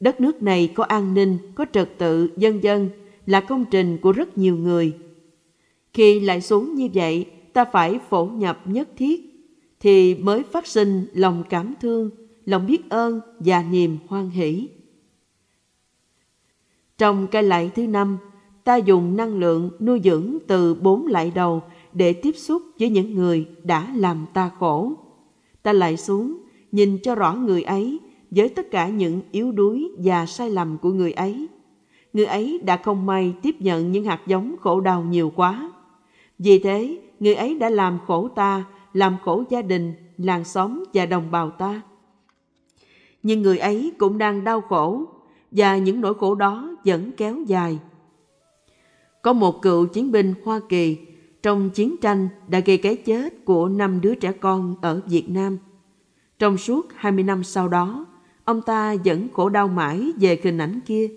Đất 0.00 0.20
nước 0.20 0.42
này 0.42 0.72
có 0.74 0.84
an 0.84 1.14
ninh, 1.14 1.38
có 1.54 1.66
trật 1.72 1.98
tự, 1.98 2.30
dân 2.36 2.62
dân 2.62 2.88
là 3.26 3.40
công 3.40 3.64
trình 3.70 3.98
của 3.98 4.12
rất 4.12 4.38
nhiều 4.38 4.56
người. 4.56 4.92
Khi 5.92 6.20
lại 6.20 6.40
xuống 6.40 6.74
như 6.74 6.88
vậy, 6.94 7.26
ta 7.52 7.64
phải 7.64 7.98
phổ 8.08 8.26
nhập 8.26 8.60
nhất 8.64 8.88
thiết, 8.96 9.27
thì 9.80 10.14
mới 10.14 10.42
phát 10.42 10.66
sinh 10.66 11.06
lòng 11.12 11.44
cảm 11.48 11.74
thương, 11.80 12.10
lòng 12.44 12.66
biết 12.66 12.90
ơn 12.90 13.20
và 13.38 13.62
niềm 13.62 13.98
hoan 14.08 14.30
hỷ. 14.30 14.68
Trong 16.98 17.26
cái 17.26 17.42
lạy 17.42 17.70
thứ 17.74 17.86
năm, 17.86 18.18
ta 18.64 18.76
dùng 18.76 19.16
năng 19.16 19.38
lượng 19.38 19.70
nuôi 19.80 20.00
dưỡng 20.04 20.38
từ 20.46 20.74
bốn 20.74 21.06
lại 21.06 21.32
đầu 21.34 21.62
để 21.92 22.12
tiếp 22.12 22.32
xúc 22.36 22.62
với 22.78 22.88
những 22.88 23.14
người 23.14 23.46
đã 23.64 23.92
làm 23.96 24.26
ta 24.34 24.50
khổ. 24.58 24.92
Ta 25.62 25.72
lại 25.72 25.96
xuống, 25.96 26.38
nhìn 26.72 26.98
cho 27.02 27.14
rõ 27.14 27.34
người 27.34 27.62
ấy 27.62 27.98
với 28.30 28.48
tất 28.48 28.70
cả 28.70 28.88
những 28.88 29.20
yếu 29.32 29.52
đuối 29.52 29.90
và 29.98 30.26
sai 30.26 30.50
lầm 30.50 30.78
của 30.78 30.92
người 30.92 31.12
ấy. 31.12 31.46
Người 32.12 32.24
ấy 32.24 32.60
đã 32.64 32.76
không 32.76 33.06
may 33.06 33.34
tiếp 33.42 33.56
nhận 33.58 33.92
những 33.92 34.04
hạt 34.04 34.20
giống 34.26 34.56
khổ 34.60 34.80
đau 34.80 35.02
nhiều 35.02 35.32
quá. 35.36 35.72
Vì 36.38 36.58
thế, 36.58 36.98
người 37.20 37.34
ấy 37.34 37.54
đã 37.54 37.70
làm 37.70 37.98
khổ 38.06 38.28
ta, 38.28 38.64
làm 38.92 39.16
khổ 39.24 39.44
gia 39.50 39.62
đình, 39.62 39.92
làng 40.18 40.44
xóm 40.44 40.84
và 40.94 41.06
đồng 41.06 41.30
bào 41.30 41.50
ta. 41.50 41.82
Nhưng 43.22 43.42
người 43.42 43.58
ấy 43.58 43.92
cũng 43.98 44.18
đang 44.18 44.44
đau 44.44 44.60
khổ 44.60 45.04
và 45.50 45.78
những 45.78 46.00
nỗi 46.00 46.14
khổ 46.14 46.34
đó 46.34 46.76
vẫn 46.84 47.12
kéo 47.16 47.36
dài. 47.46 47.78
Có 49.22 49.32
một 49.32 49.62
cựu 49.62 49.86
chiến 49.86 50.12
binh 50.12 50.34
Hoa 50.44 50.60
Kỳ 50.68 50.96
trong 51.42 51.70
chiến 51.70 51.96
tranh 51.96 52.28
đã 52.48 52.60
gây 52.60 52.78
cái 52.78 52.96
chết 52.96 53.44
của 53.44 53.68
năm 53.68 54.00
đứa 54.00 54.14
trẻ 54.14 54.32
con 54.32 54.74
ở 54.82 55.00
Việt 55.06 55.30
Nam. 55.30 55.58
Trong 56.38 56.56
suốt 56.56 56.88
20 56.94 57.24
năm 57.24 57.44
sau 57.44 57.68
đó, 57.68 58.06
ông 58.44 58.62
ta 58.62 58.94
vẫn 59.04 59.28
khổ 59.32 59.48
đau 59.48 59.68
mãi 59.68 60.12
về 60.20 60.40
hình 60.42 60.58
ảnh 60.58 60.80
kia. 60.86 61.10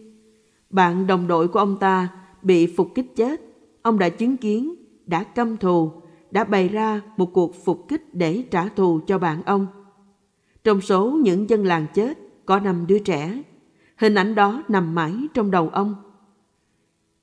Bạn 0.70 1.08
đồng 1.08 1.28
đội 1.28 1.48
của 1.48 1.60
ông 1.60 1.78
ta 1.80 2.08
bị 2.42 2.68
phục 2.68 2.96
kích 2.96 3.16
chết. 3.16 3.42
Ông 3.82 4.00
đã 4.00 4.10
chứng 4.10 4.38
kiến, 4.38 4.76
đã 5.06 5.24
căm 5.24 5.58
thù, 5.58 6.01
đã 6.32 6.44
bày 6.44 6.68
ra 6.68 7.02
một 7.18 7.34
cuộc 7.34 7.66
phục 7.66 7.86
kích 7.88 8.14
để 8.14 8.44
trả 8.52 8.68
thù 8.68 9.00
cho 9.08 9.18
bạn 9.18 9.44
ông. 9.44 9.68
Trong 10.64 10.82
số 10.82 11.12
những 11.12 11.50
dân 11.50 11.66
làng 11.66 11.86
chết 11.94 12.18
có 12.46 12.60
năm 12.60 12.86
đứa 12.88 13.00
trẻ. 13.00 13.44
Hình 13.98 14.16
ảnh 14.16 14.36
đó 14.36 14.64
nằm 14.68 14.96
mãi 14.96 15.14
trong 15.34 15.52
đầu 15.52 15.70
ông. 15.70 15.96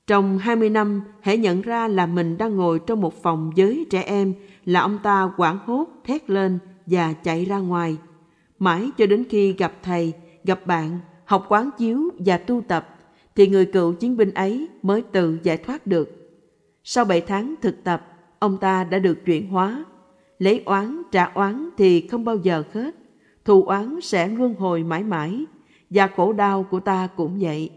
Trong 0.07 0.37
20 0.37 0.69
năm, 0.69 1.01
hãy 1.21 1.37
nhận 1.37 1.61
ra 1.61 1.87
là 1.87 2.05
mình 2.05 2.37
đang 2.37 2.55
ngồi 2.55 2.79
trong 2.79 3.01
một 3.01 3.23
phòng 3.23 3.51
với 3.55 3.85
trẻ 3.89 4.01
em 4.01 4.33
là 4.65 4.81
ông 4.81 4.99
ta 5.03 5.31
quảng 5.37 5.57
hốt, 5.65 5.87
thét 6.03 6.29
lên 6.29 6.59
và 6.85 7.13
chạy 7.13 7.45
ra 7.45 7.57
ngoài– 7.57 7.97
Mãi 8.59 8.89
cho 8.97 9.05
đến 9.05 9.23
khi 9.29 9.53
gặp 9.53 9.73
thầy, 9.83 10.13
gặp 10.43 10.67
bạn, 10.67 10.99
học 11.25 11.45
quán 11.49 11.69
chiếu 11.77 12.09
và 12.19 12.37
tu 12.37 12.61
tập, 12.67 12.95
thì 13.35 13.47
người 13.47 13.65
cựu 13.65 13.93
chiến 13.93 14.17
binh 14.17 14.31
ấy 14.31 14.67
mới 14.81 15.01
tự 15.01 15.39
giải 15.43 15.57
thoát 15.57 15.87
được. 15.87 16.09
Sau 16.83 17.05
7 17.05 17.21
tháng 17.21 17.55
thực 17.61 17.83
tập, 17.83 18.08
ông 18.39 18.57
ta 18.57 18.83
đã 18.83 18.99
được 18.99 19.25
chuyển 19.25 19.49
hóa. 19.49 19.85
Lấy 20.39 20.63
oán 20.65 21.01
trả 21.11 21.25
oán 21.33 21.69
thì 21.77 22.07
không 22.07 22.25
bao 22.25 22.37
giờ 22.37 22.63
hết. 22.73 22.95
Thù 23.45 23.63
oán 23.63 24.01
sẽ 24.01 24.27
luân 24.27 24.55
hồi 24.55 24.83
mãi 24.83 25.03
mãi, 25.03 25.45
và 25.89 26.07
khổ 26.07 26.33
đau 26.33 26.63
của 26.63 26.79
ta 26.79 27.07
cũng 27.15 27.37
vậy. 27.39 27.69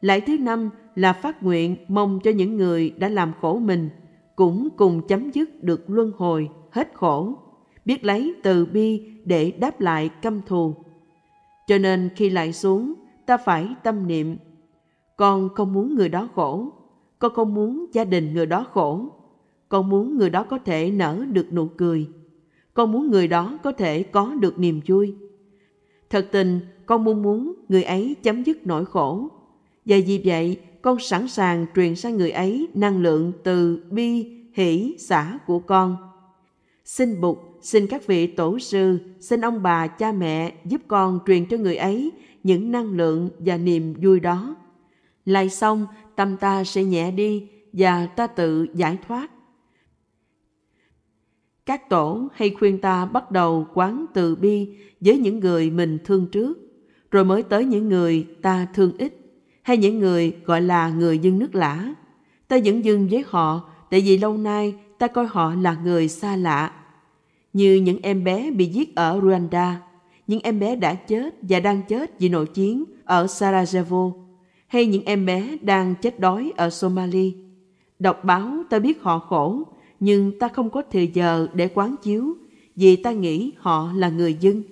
Lại 0.00 0.20
thứ 0.20 0.38
năm 0.38 0.70
là 0.94 1.12
phát 1.12 1.42
nguyện 1.42 1.76
mong 1.88 2.20
cho 2.24 2.30
những 2.30 2.56
người 2.56 2.90
đã 2.90 3.08
làm 3.08 3.32
khổ 3.40 3.58
mình 3.58 3.90
cũng 4.36 4.68
cùng 4.76 5.06
chấm 5.08 5.30
dứt 5.30 5.62
được 5.62 5.90
luân 5.90 6.12
hồi, 6.16 6.48
hết 6.70 6.90
khổ 6.94 7.34
biết 7.84 8.04
lấy 8.04 8.34
từ 8.42 8.66
bi 8.66 9.02
để 9.24 9.50
đáp 9.50 9.80
lại 9.80 10.08
căm 10.08 10.40
thù. 10.46 10.74
Cho 11.66 11.78
nên 11.78 12.10
khi 12.16 12.30
lại 12.30 12.52
xuống, 12.52 12.94
ta 13.26 13.36
phải 13.36 13.68
tâm 13.82 14.06
niệm. 14.06 14.36
Con 15.16 15.48
không 15.54 15.72
muốn 15.72 15.94
người 15.94 16.08
đó 16.08 16.28
khổ, 16.34 16.68
con 17.18 17.34
không 17.34 17.54
muốn 17.54 17.86
gia 17.92 18.04
đình 18.04 18.34
người 18.34 18.46
đó 18.46 18.66
khổ, 18.72 19.06
con 19.72 19.88
muốn 19.88 20.18
người 20.18 20.30
đó 20.30 20.42
có 20.42 20.58
thể 20.58 20.90
nở 20.90 21.24
được 21.32 21.52
nụ 21.52 21.66
cười, 21.66 22.08
con 22.74 22.92
muốn 22.92 23.10
người 23.10 23.28
đó 23.28 23.58
có 23.62 23.72
thể 23.72 24.02
có 24.02 24.34
được 24.40 24.58
niềm 24.58 24.80
vui. 24.86 25.14
Thật 26.10 26.28
tình, 26.32 26.60
con 26.86 27.04
mong 27.04 27.22
muốn 27.22 27.54
người 27.68 27.82
ấy 27.82 28.16
chấm 28.22 28.42
dứt 28.42 28.66
nỗi 28.66 28.84
khổ. 28.84 29.28
Và 29.84 29.96
vì 30.06 30.22
vậy, 30.24 30.60
con 30.82 30.98
sẵn 30.98 31.28
sàng 31.28 31.66
truyền 31.76 31.96
sang 31.96 32.16
người 32.16 32.30
ấy 32.30 32.68
năng 32.74 33.02
lượng 33.02 33.32
từ 33.42 33.84
bi, 33.90 34.36
hỷ, 34.52 34.96
xả 34.98 35.38
của 35.46 35.58
con. 35.58 35.96
Xin 36.84 37.20
Bụt 37.20 37.38
xin 37.62 37.86
các 37.86 38.06
vị 38.06 38.26
tổ 38.26 38.58
sư, 38.58 38.98
xin 39.20 39.40
ông 39.40 39.62
bà, 39.62 39.86
cha 39.86 40.12
mẹ 40.12 40.52
giúp 40.64 40.80
con 40.88 41.18
truyền 41.26 41.46
cho 41.46 41.56
người 41.56 41.76
ấy 41.76 42.10
những 42.42 42.72
năng 42.72 42.92
lượng 42.92 43.30
và 43.38 43.56
niềm 43.56 43.94
vui 44.02 44.20
đó. 44.20 44.56
Lại 45.24 45.48
xong, 45.48 45.86
tâm 46.16 46.36
ta 46.36 46.64
sẽ 46.64 46.84
nhẹ 46.84 47.10
đi 47.10 47.48
và 47.72 48.06
ta 48.06 48.26
tự 48.26 48.66
giải 48.74 48.98
thoát. 49.08 49.31
Các 51.66 51.88
tổ 51.88 52.28
hay 52.34 52.50
khuyên 52.58 52.78
ta 52.78 53.06
bắt 53.06 53.30
đầu 53.30 53.66
quán 53.74 54.06
từ 54.14 54.36
bi 54.36 54.68
với 55.00 55.18
những 55.18 55.40
người 55.40 55.70
mình 55.70 55.98
thương 56.04 56.26
trước, 56.26 56.58
rồi 57.10 57.24
mới 57.24 57.42
tới 57.42 57.64
những 57.64 57.88
người 57.88 58.26
ta 58.42 58.66
thương 58.74 58.92
ít, 58.98 59.16
hay 59.62 59.76
những 59.76 59.98
người 59.98 60.36
gọi 60.44 60.60
là 60.60 60.88
người 60.88 61.18
dân 61.18 61.38
nước 61.38 61.54
lã. 61.54 61.94
Ta 62.48 62.58
vẫn 62.64 62.84
dưng 62.84 63.08
với 63.10 63.24
họ 63.26 63.70
tại 63.90 64.00
vì 64.00 64.18
lâu 64.18 64.36
nay 64.36 64.74
ta 64.98 65.06
coi 65.06 65.26
họ 65.26 65.54
là 65.54 65.76
người 65.84 66.08
xa 66.08 66.36
lạ. 66.36 66.72
Như 67.52 67.74
những 67.74 67.98
em 68.02 68.24
bé 68.24 68.50
bị 68.50 68.66
giết 68.66 68.94
ở 68.94 69.20
Rwanda, 69.20 69.72
những 70.26 70.40
em 70.40 70.60
bé 70.60 70.76
đã 70.76 70.94
chết 70.94 71.34
và 71.42 71.60
đang 71.60 71.82
chết 71.88 72.18
vì 72.18 72.28
nội 72.28 72.46
chiến 72.46 72.84
ở 73.04 73.26
Sarajevo, 73.26 74.12
hay 74.66 74.86
những 74.86 75.04
em 75.04 75.26
bé 75.26 75.56
đang 75.62 75.94
chết 75.94 76.20
đói 76.20 76.52
ở 76.56 76.70
Somalia. 76.70 77.32
Đọc 77.98 78.24
báo 78.24 78.50
ta 78.70 78.78
biết 78.78 79.02
họ 79.02 79.18
khổ, 79.18 79.62
nhưng 80.04 80.38
ta 80.38 80.48
không 80.48 80.70
có 80.70 80.82
thời 80.90 81.10
giờ 81.14 81.48
để 81.54 81.68
quán 81.74 81.96
chiếu 82.02 82.36
vì 82.76 82.96
ta 82.96 83.12
nghĩ 83.12 83.52
họ 83.58 83.92
là 83.94 84.08
người 84.08 84.36
dân. 84.40 84.62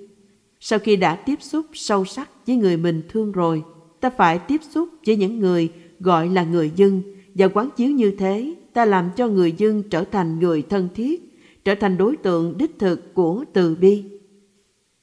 Sau 0.61 0.79
khi 0.79 0.97
đã 0.97 1.17
tiếp 1.17 1.43
xúc 1.43 1.67
sâu 1.73 2.05
sắc 2.05 2.31
với 2.47 2.57
người 2.57 2.77
mình 2.77 3.03
thương 3.09 3.33
rồi, 3.33 3.63
ta 4.01 4.11
phải 4.11 4.39
tiếp 4.39 4.61
xúc 4.71 4.89
với 5.07 5.17
những 5.17 5.39
người 5.39 5.73
gọi 6.01 6.29
là 6.29 6.45
người 6.45 6.71
dân 6.77 7.03
và 7.35 7.49
quán 7.49 7.69
chiếu 7.77 7.91
như 7.91 8.11
thế 8.11 8.55
ta 8.73 8.85
làm 8.85 9.11
cho 9.17 9.29
người 9.29 9.53
dân 9.53 9.83
trở 9.91 10.05
thành 10.05 10.39
người 10.39 10.63
thân 10.63 10.89
thiết, 10.95 11.41
trở 11.65 11.75
thành 11.75 11.97
đối 11.97 12.17
tượng 12.17 12.59
đích 12.59 12.79
thực 12.79 13.15
của 13.15 13.45
từ 13.53 13.75
bi. 13.75 14.05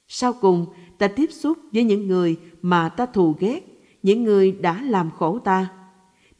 Sau 0.08 0.34
cùng, 0.42 0.66
ta 0.98 1.08
tiếp 1.08 1.32
xúc 1.32 1.58
với 1.74 1.84
những 1.84 2.08
người 2.08 2.36
mà 2.62 2.90
ta 2.90 3.06
thù 3.06 3.36
ghét, 3.40 3.62
những 4.04 4.24
người 4.24 4.52
đã 4.52 4.82
làm 4.82 5.12
khổ 5.18 5.40
ta. 5.40 5.68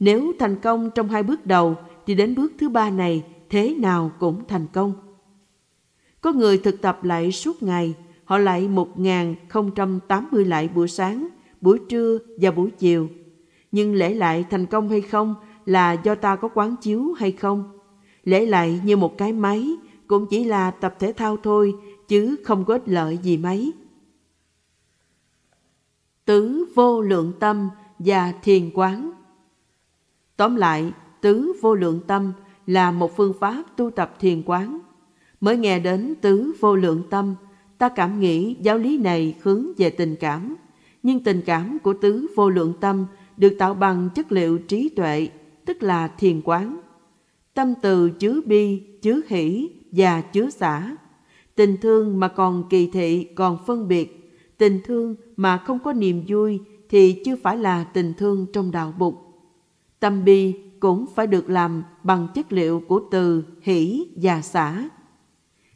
Nếu 0.00 0.32
thành 0.38 0.56
công 0.60 0.90
trong 0.94 1.08
hai 1.08 1.22
bước 1.22 1.46
đầu, 1.46 1.74
thì 2.06 2.14
đến 2.14 2.34
bước 2.34 2.52
thứ 2.58 2.68
ba 2.68 2.90
này 2.90 3.22
thế 3.50 3.74
nào 3.74 4.10
cũng 4.18 4.44
thành 4.48 4.66
công. 4.72 4.92
Có 6.20 6.32
người 6.32 6.58
thực 6.58 6.82
tập 6.82 7.04
lại 7.04 7.32
suốt 7.32 7.62
ngày, 7.62 7.94
họ 8.24 8.38
lại 8.38 8.68
1080 8.68 10.44
lại 10.44 10.68
buổi 10.68 10.88
sáng, 10.88 11.28
buổi 11.60 11.78
trưa 11.88 12.18
và 12.40 12.50
buổi 12.50 12.70
chiều. 12.70 13.08
Nhưng 13.72 13.94
lễ 13.94 14.14
lại 14.14 14.44
thành 14.50 14.66
công 14.66 14.88
hay 14.88 15.00
không 15.00 15.34
là 15.66 15.92
do 15.92 16.14
ta 16.14 16.36
có 16.36 16.48
quán 16.54 16.76
chiếu 16.76 17.12
hay 17.12 17.32
không. 17.32 17.78
Lễ 18.24 18.46
lại 18.46 18.80
như 18.84 18.96
một 18.96 19.18
cái 19.18 19.32
máy, 19.32 19.76
cũng 20.06 20.26
chỉ 20.30 20.44
là 20.44 20.70
tập 20.70 20.94
thể 20.98 21.12
thao 21.12 21.36
thôi, 21.36 21.74
chứ 22.08 22.36
không 22.44 22.64
có 22.64 22.74
ích 22.74 22.88
lợi 22.88 23.18
gì 23.22 23.36
mấy. 23.36 23.72
Tứ 26.24 26.64
vô 26.74 27.00
lượng 27.00 27.32
tâm 27.40 27.68
và 27.98 28.32
thiền 28.42 28.70
quán 28.74 29.12
Tóm 30.36 30.56
lại, 30.56 30.92
tứ 31.20 31.52
vô 31.60 31.74
lượng 31.74 32.00
tâm 32.06 32.32
là 32.68 32.90
một 32.90 33.16
phương 33.16 33.32
pháp 33.40 33.64
tu 33.76 33.90
tập 33.90 34.16
thiền 34.20 34.42
quán. 34.46 34.78
Mới 35.40 35.56
nghe 35.56 35.78
đến 35.78 36.14
tứ 36.20 36.52
vô 36.60 36.76
lượng 36.76 37.02
tâm, 37.10 37.34
ta 37.78 37.88
cảm 37.88 38.20
nghĩ 38.20 38.56
giáo 38.60 38.78
lý 38.78 38.98
này 38.98 39.34
hướng 39.42 39.66
về 39.76 39.90
tình 39.90 40.16
cảm. 40.16 40.56
Nhưng 41.02 41.24
tình 41.24 41.42
cảm 41.46 41.78
của 41.78 41.94
tứ 42.00 42.26
vô 42.36 42.50
lượng 42.50 42.72
tâm 42.80 43.06
được 43.36 43.54
tạo 43.58 43.74
bằng 43.74 44.08
chất 44.14 44.32
liệu 44.32 44.58
trí 44.58 44.88
tuệ, 44.88 45.28
tức 45.64 45.82
là 45.82 46.08
thiền 46.08 46.40
quán. 46.44 46.80
Tâm 47.54 47.74
từ 47.82 48.10
chứa 48.10 48.40
bi, 48.46 48.82
chứa 49.02 49.20
hỷ 49.28 49.70
và 49.92 50.20
chứa 50.20 50.50
xả. 50.50 50.96
Tình 51.54 51.76
thương 51.76 52.20
mà 52.20 52.28
còn 52.28 52.64
kỳ 52.70 52.90
thị, 52.92 53.24
còn 53.24 53.58
phân 53.66 53.88
biệt. 53.88 54.34
Tình 54.58 54.80
thương 54.84 55.14
mà 55.36 55.56
không 55.56 55.78
có 55.78 55.92
niềm 55.92 56.22
vui 56.28 56.60
thì 56.88 57.22
chưa 57.24 57.36
phải 57.42 57.56
là 57.56 57.84
tình 57.84 58.14
thương 58.18 58.46
trong 58.52 58.70
đạo 58.70 58.94
bục. 58.98 59.14
Tâm 60.00 60.24
bi 60.24 60.54
cũng 60.80 61.06
phải 61.14 61.26
được 61.26 61.50
làm 61.50 61.82
bằng 62.02 62.28
chất 62.34 62.52
liệu 62.52 62.82
của 62.88 63.00
từ 63.10 63.44
hỷ 63.60 64.06
và 64.16 64.42
xả. 64.42 64.88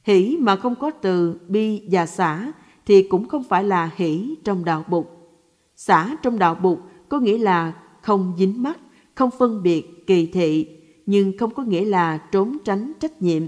Hỷ 0.02 0.36
mà 0.40 0.56
không 0.56 0.74
có 0.74 0.90
từ 0.90 1.40
bi 1.48 1.82
và 1.90 2.06
xả 2.06 2.52
thì 2.86 3.02
cũng 3.02 3.28
không 3.28 3.44
phải 3.44 3.64
là 3.64 3.90
hỷ 3.96 4.34
trong 4.44 4.64
đạo 4.64 4.84
bục. 4.88 5.32
Xả 5.76 6.16
trong 6.22 6.38
đạo 6.38 6.54
bục 6.54 6.80
có 7.08 7.20
nghĩa 7.20 7.38
là 7.38 7.72
không 8.02 8.34
dính 8.38 8.62
mắc, 8.62 8.78
không 9.14 9.30
phân 9.38 9.62
biệt, 9.62 10.06
kỳ 10.06 10.26
thị, 10.26 10.68
nhưng 11.06 11.38
không 11.38 11.54
có 11.54 11.62
nghĩa 11.62 11.84
là 11.84 12.18
trốn 12.18 12.56
tránh 12.64 12.92
trách 13.00 13.22
nhiệm. 13.22 13.42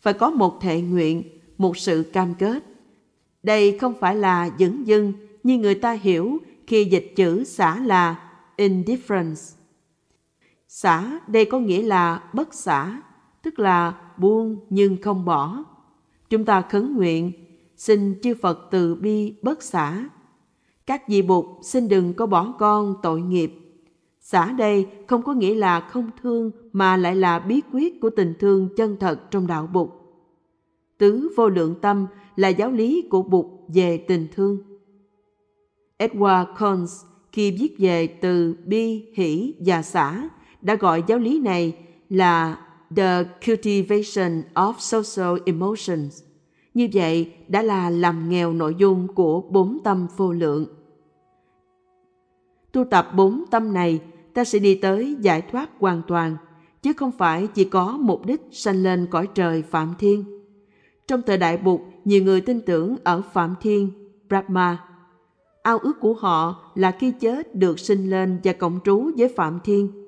Phải 0.00 0.12
có 0.12 0.30
một 0.30 0.60
thệ 0.60 0.80
nguyện, 0.80 1.22
một 1.58 1.76
sự 1.76 2.02
cam 2.12 2.34
kết. 2.34 2.64
Đây 3.42 3.78
không 3.78 3.94
phải 4.00 4.16
là 4.16 4.50
dững 4.58 4.86
dưng 4.86 5.12
như 5.42 5.58
người 5.58 5.74
ta 5.74 5.92
hiểu 5.92 6.38
khi 6.66 6.84
dịch 6.84 7.12
chữ 7.16 7.44
xả 7.44 7.80
là 7.80 8.30
indifference. 8.56 9.55
Xả 10.76 11.20
đây 11.26 11.44
có 11.44 11.58
nghĩa 11.58 11.82
là 11.82 12.22
bất 12.32 12.54
xả, 12.54 13.02
tức 13.42 13.58
là 13.58 14.00
buông 14.16 14.66
nhưng 14.70 14.96
không 15.02 15.24
bỏ. 15.24 15.64
Chúng 16.30 16.44
ta 16.44 16.62
khấn 16.62 16.96
nguyện, 16.96 17.32
xin 17.76 18.20
chư 18.22 18.34
Phật 18.42 18.68
từ 18.70 18.94
bi 18.94 19.34
bất 19.42 19.62
xả. 19.62 20.08
Các 20.86 21.08
vị 21.08 21.22
bụt 21.22 21.44
xin 21.62 21.88
đừng 21.88 22.14
có 22.14 22.26
bỏ 22.26 22.54
con 22.58 22.94
tội 23.02 23.20
nghiệp. 23.20 23.52
Xả 24.20 24.52
đây 24.52 24.86
không 25.06 25.22
có 25.22 25.32
nghĩa 25.32 25.54
là 25.54 25.80
không 25.80 26.10
thương 26.22 26.50
mà 26.72 26.96
lại 26.96 27.16
là 27.16 27.38
bí 27.38 27.60
quyết 27.72 28.00
của 28.00 28.10
tình 28.10 28.34
thương 28.38 28.68
chân 28.76 28.96
thật 29.00 29.30
trong 29.30 29.46
đạo 29.46 29.68
bụt. 29.72 29.90
Tứ 30.98 31.28
vô 31.36 31.48
lượng 31.48 31.74
tâm 31.80 32.06
là 32.36 32.48
giáo 32.48 32.70
lý 32.70 33.02
của 33.10 33.22
bụt 33.22 33.46
về 33.74 34.04
tình 34.08 34.26
thương. 34.34 34.58
Edward 35.98 36.54
Conz 36.54 37.04
khi 37.32 37.50
viết 37.50 37.74
về 37.78 38.06
từ 38.06 38.56
bi, 38.64 39.06
hỷ 39.14 39.54
và 39.66 39.82
xả 39.82 40.28
đã 40.62 40.74
gọi 40.74 41.02
giáo 41.06 41.18
lý 41.18 41.40
này 41.40 41.76
là 42.08 42.58
The 42.96 43.24
Cultivation 43.46 44.42
of 44.54 44.74
Social 44.78 45.42
Emotions. 45.46 46.22
Như 46.74 46.88
vậy 46.92 47.32
đã 47.48 47.62
là 47.62 47.90
làm 47.90 48.28
nghèo 48.28 48.52
nội 48.52 48.74
dung 48.78 49.08
của 49.14 49.40
bốn 49.40 49.78
tâm 49.84 50.06
vô 50.16 50.32
lượng. 50.32 50.66
Tu 52.72 52.84
tập 52.84 53.08
bốn 53.14 53.44
tâm 53.50 53.74
này, 53.74 54.00
ta 54.34 54.44
sẽ 54.44 54.58
đi 54.58 54.74
tới 54.74 55.16
giải 55.20 55.42
thoát 55.42 55.70
hoàn 55.78 56.02
toàn, 56.08 56.36
chứ 56.82 56.92
không 56.92 57.12
phải 57.12 57.46
chỉ 57.46 57.64
có 57.64 57.98
mục 58.00 58.26
đích 58.26 58.40
sanh 58.52 58.82
lên 58.82 59.06
cõi 59.10 59.28
trời 59.34 59.62
Phạm 59.62 59.94
Thiên. 59.98 60.24
Trong 61.08 61.22
thời 61.26 61.38
đại 61.38 61.56
Bụt, 61.56 61.80
nhiều 62.04 62.22
người 62.22 62.40
tin 62.40 62.60
tưởng 62.60 62.96
ở 63.04 63.22
Phạm 63.32 63.54
Thiên, 63.60 63.90
Brahma. 64.28 64.78
Ao 65.62 65.78
ước 65.78 66.00
của 66.00 66.14
họ 66.14 66.70
là 66.74 66.90
khi 66.90 67.12
chết 67.20 67.54
được 67.54 67.78
sinh 67.78 68.10
lên 68.10 68.40
và 68.44 68.52
cộng 68.52 68.80
trú 68.84 69.10
với 69.16 69.28
Phạm 69.36 69.60
Thiên 69.64 70.05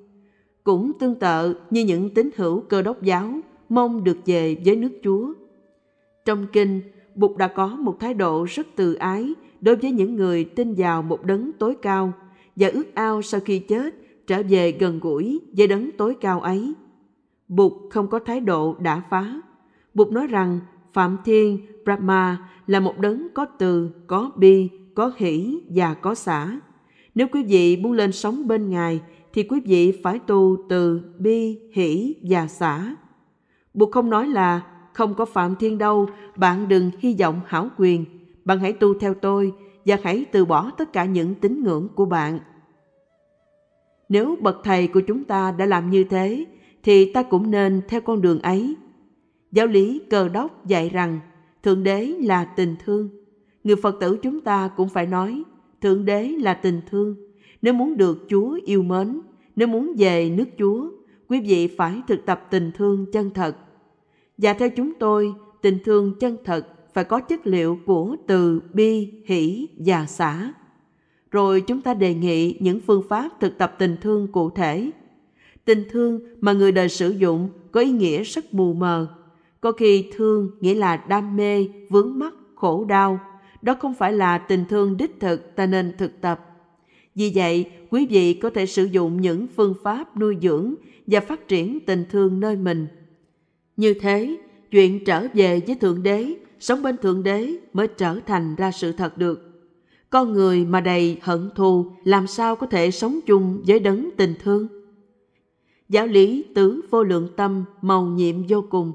cũng 0.69 0.93
tương 0.99 1.15
tự 1.15 1.57
như 1.71 1.85
những 1.85 2.11
tín 2.11 2.31
hữu 2.37 2.61
cơ 2.61 2.83
đốc 2.83 3.03
giáo 3.03 3.41
mong 3.69 4.05
được 4.05 4.19
về 4.27 4.57
với 4.65 4.77
nước 4.77 4.89
Chúa. 5.03 5.33
Trong 6.25 6.47
kinh, 6.53 6.81
Bụt 7.15 7.37
đã 7.37 7.49
có 7.49 7.67
một 7.67 8.01
thái 8.01 8.15
độ 8.15 8.45
rất 8.49 8.67
từ 8.77 8.95
ái 8.95 9.35
đối 9.61 9.77
với 9.77 9.91
những 9.91 10.17
người 10.17 10.45
tin 10.45 10.75
vào 10.75 11.03
một 11.03 11.25
đấng 11.25 11.53
tối 11.53 11.77
cao 11.83 12.13
và 12.57 12.69
ước 12.69 12.95
ao 12.95 13.23
sau 13.23 13.41
khi 13.41 13.59
chết 13.59 13.95
trở 14.27 14.43
về 14.49 14.73
gần 14.73 15.01
gũi 15.01 15.41
với 15.57 15.67
đấng 15.67 15.91
tối 15.99 16.17
cao 16.21 16.41
ấy. 16.41 16.73
Bụt 17.49 17.73
không 17.91 18.09
có 18.09 18.19
thái 18.19 18.41
độ 18.41 18.77
đã 18.81 19.03
phá. 19.11 19.41
Bụt 19.95 20.13
nói 20.13 20.27
rằng 20.27 20.61
Phạm 20.93 21.17
Thiên 21.25 21.59
Brahma 21.85 22.49
là 22.67 22.81
một 22.81 22.99
đấng 22.99 23.29
có 23.35 23.45
từ, 23.45 23.91
có 24.07 24.31
bi, 24.37 24.69
có 24.95 25.13
hỷ 25.17 25.61
và 25.75 25.95
có 25.95 26.15
xả. 26.15 26.61
Nếu 27.15 27.27
quý 27.33 27.45
vị 27.45 27.77
muốn 27.77 27.93
lên 27.93 28.13
sống 28.13 28.49
bên 28.49 28.71
Ngài 28.71 29.01
thì 29.39 29.45
quý 29.45 29.61
vị 29.65 29.93
phải 30.03 30.19
tu 30.19 30.57
từ 30.69 31.01
bi, 31.19 31.59
hỷ 31.73 32.17
và 32.23 32.47
xả. 32.47 32.97
Bụt 33.75 33.89
không 33.93 34.11
nói 34.11 34.29
là 34.29 34.67
không 34.93 35.15
có 35.15 35.25
phạm 35.25 35.57
thiên 35.57 35.79
đâu, 35.79 36.09
bạn 36.37 36.69
đừng 36.69 36.91
hy 36.99 37.17
vọng 37.21 37.41
hảo 37.47 37.69
quyền, 37.79 38.05
bạn 38.45 38.59
hãy 38.59 38.73
tu 38.73 38.95
theo 38.95 39.15
tôi 39.15 39.53
và 39.87 39.97
hãy 40.03 40.25
từ 40.33 40.45
bỏ 40.45 40.71
tất 40.79 40.93
cả 40.93 41.05
những 41.05 41.35
tín 41.35 41.65
ngưỡng 41.65 41.89
của 41.95 42.05
bạn. 42.05 42.39
Nếu 44.09 44.37
bậc 44.41 44.57
thầy 44.65 44.89
của 44.89 45.01
chúng 45.01 45.25
ta 45.25 45.53
đã 45.53 45.67
làm 45.67 45.91
như 45.91 46.05
thế, 46.05 46.45
thì 46.83 47.13
ta 47.13 47.23
cũng 47.23 47.51
nên 47.51 47.83
theo 47.89 48.01
con 48.01 48.21
đường 48.21 48.41
ấy. 48.41 48.77
Giáo 49.53 49.67
lý 49.67 50.01
cờ 50.11 50.29
đốc 50.29 50.67
dạy 50.67 50.89
rằng 50.89 51.21
Thượng 51.63 51.83
Đế 51.83 52.07
là 52.07 52.45
tình 52.45 52.77
thương. 52.85 53.09
Người 53.65 53.77
Phật 53.77 53.97
tử 54.01 54.19
chúng 54.23 54.41
ta 54.41 54.71
cũng 54.77 54.89
phải 54.89 55.07
nói 55.07 55.43
Thượng 55.81 56.05
Đế 56.05 56.29
là 56.29 56.55
tình 56.55 56.81
thương. 56.91 57.17
Nếu 57.63 57.75
muốn 57.75 57.97
được 57.97 58.27
Chúa 58.29 58.59
yêu 58.65 58.83
mến, 58.83 59.21
nếu 59.59 59.69
muốn 59.69 59.95
về 59.99 60.31
nước 60.31 60.45
Chúa, 60.59 60.89
quý 61.29 61.41
vị 61.41 61.69
phải 61.69 62.03
thực 62.09 62.27
tập 62.27 62.47
tình 62.51 62.71
thương 62.77 63.07
chân 63.13 63.31
thật. 63.35 63.57
Và 64.39 64.53
theo 64.53 64.69
chúng 64.71 64.95
tôi, 64.95 65.35
tình 65.63 65.79
thương 65.85 66.15
chân 66.21 66.37
thật 66.45 66.67
phải 66.95 67.05
có 67.05 67.21
chất 67.21 67.47
liệu 67.47 67.79
của 67.87 68.17
từ 68.27 68.61
bi, 68.73 69.11
hỷ 69.27 69.69
và 69.77 70.07
xả. 70.07 70.53
Rồi 71.31 71.61
chúng 71.61 71.81
ta 71.81 71.95
đề 71.95 72.15
nghị 72.15 72.57
những 72.61 72.81
phương 72.81 73.03
pháp 73.09 73.29
thực 73.41 73.59
tập 73.59 73.75
tình 73.79 73.97
thương 74.01 74.27
cụ 74.33 74.51
thể. 74.51 74.91
Tình 75.65 75.85
thương 75.91 76.21
mà 76.41 76.53
người 76.53 76.73
đời 76.73 76.89
sử 76.89 77.11
dụng 77.11 77.49
có 77.73 77.81
ý 77.81 77.91
nghĩa 77.91 78.23
rất 78.23 78.55
mù 78.55 78.73
mờ. 78.73 79.07
Có 79.61 79.73
khi 79.73 80.11
thương 80.17 80.51
nghĩa 80.61 80.75
là 80.75 80.97
đam 80.97 81.37
mê, 81.37 81.69
vướng 81.89 82.19
mắc, 82.19 82.35
khổ 82.55 82.85
đau. 82.85 83.21
Đó 83.63 83.75
không 83.81 83.95
phải 83.95 84.13
là 84.13 84.39
tình 84.39 84.65
thương 84.69 84.97
đích 84.97 85.21
thực 85.21 85.57
ta 85.57 85.67
nên 85.67 85.93
thực 85.99 86.21
tập 86.21 86.48
vì 87.19 87.33
vậy, 87.35 87.67
quý 87.91 88.07
vị 88.07 88.35
có 88.35 88.51
thể 88.51 88.67
sử 88.67 88.85
dụng 88.85 89.21
những 89.21 89.47
phương 89.57 89.75
pháp 89.83 90.17
nuôi 90.17 90.37
dưỡng 90.43 90.75
và 91.07 91.21
phát 91.21 91.49
triển 91.49 91.81
tình 91.81 92.05
thương 92.11 92.41
nơi 92.41 92.57
mình. 92.57 92.87
Như 93.77 93.95
thế, 93.95 94.37
chuyện 94.71 95.05
trở 95.05 95.27
về 95.35 95.61
với 95.67 95.77
Thượng 95.77 96.03
Đế, 96.03 96.35
sống 96.61 96.83
bên 96.83 96.97
Thượng 96.97 97.23
Đế 97.23 97.57
mới 97.73 97.89
trở 97.89 98.21
thành 98.27 98.55
ra 98.57 98.71
sự 98.71 98.93
thật 98.93 99.19
được. 99.19 99.69
Con 100.11 100.33
người 100.33 100.65
mà 100.65 100.81
đầy 100.81 101.19
hận 101.21 101.51
thù 101.55 101.87
làm 102.05 102.27
sao 102.27 102.57
có 102.57 102.67
thể 102.67 102.91
sống 102.91 103.21
chung 103.27 103.63
với 103.67 103.81
đấng 103.81 104.11
tình 104.17 104.35
thương? 104.43 104.69
Giáo 105.89 106.07
lý 106.07 106.45
tứ 106.55 106.81
vô 106.91 107.03
lượng 107.03 107.29
tâm 107.37 107.65
màu 107.83 108.07
nhiệm 108.07 108.37
vô 108.49 108.65
cùng. 108.71 108.93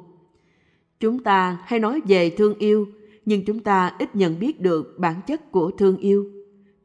Chúng 1.00 1.24
ta 1.24 1.58
hay 1.66 1.80
nói 1.80 2.02
về 2.08 2.30
thương 2.30 2.58
yêu, 2.58 2.88
nhưng 3.26 3.46
chúng 3.46 3.60
ta 3.60 3.96
ít 4.00 4.16
nhận 4.16 4.40
biết 4.40 4.62
được 4.62 4.96
bản 5.00 5.16
chất 5.28 5.52
của 5.52 5.72
thương 5.72 5.98
yêu. 5.98 6.32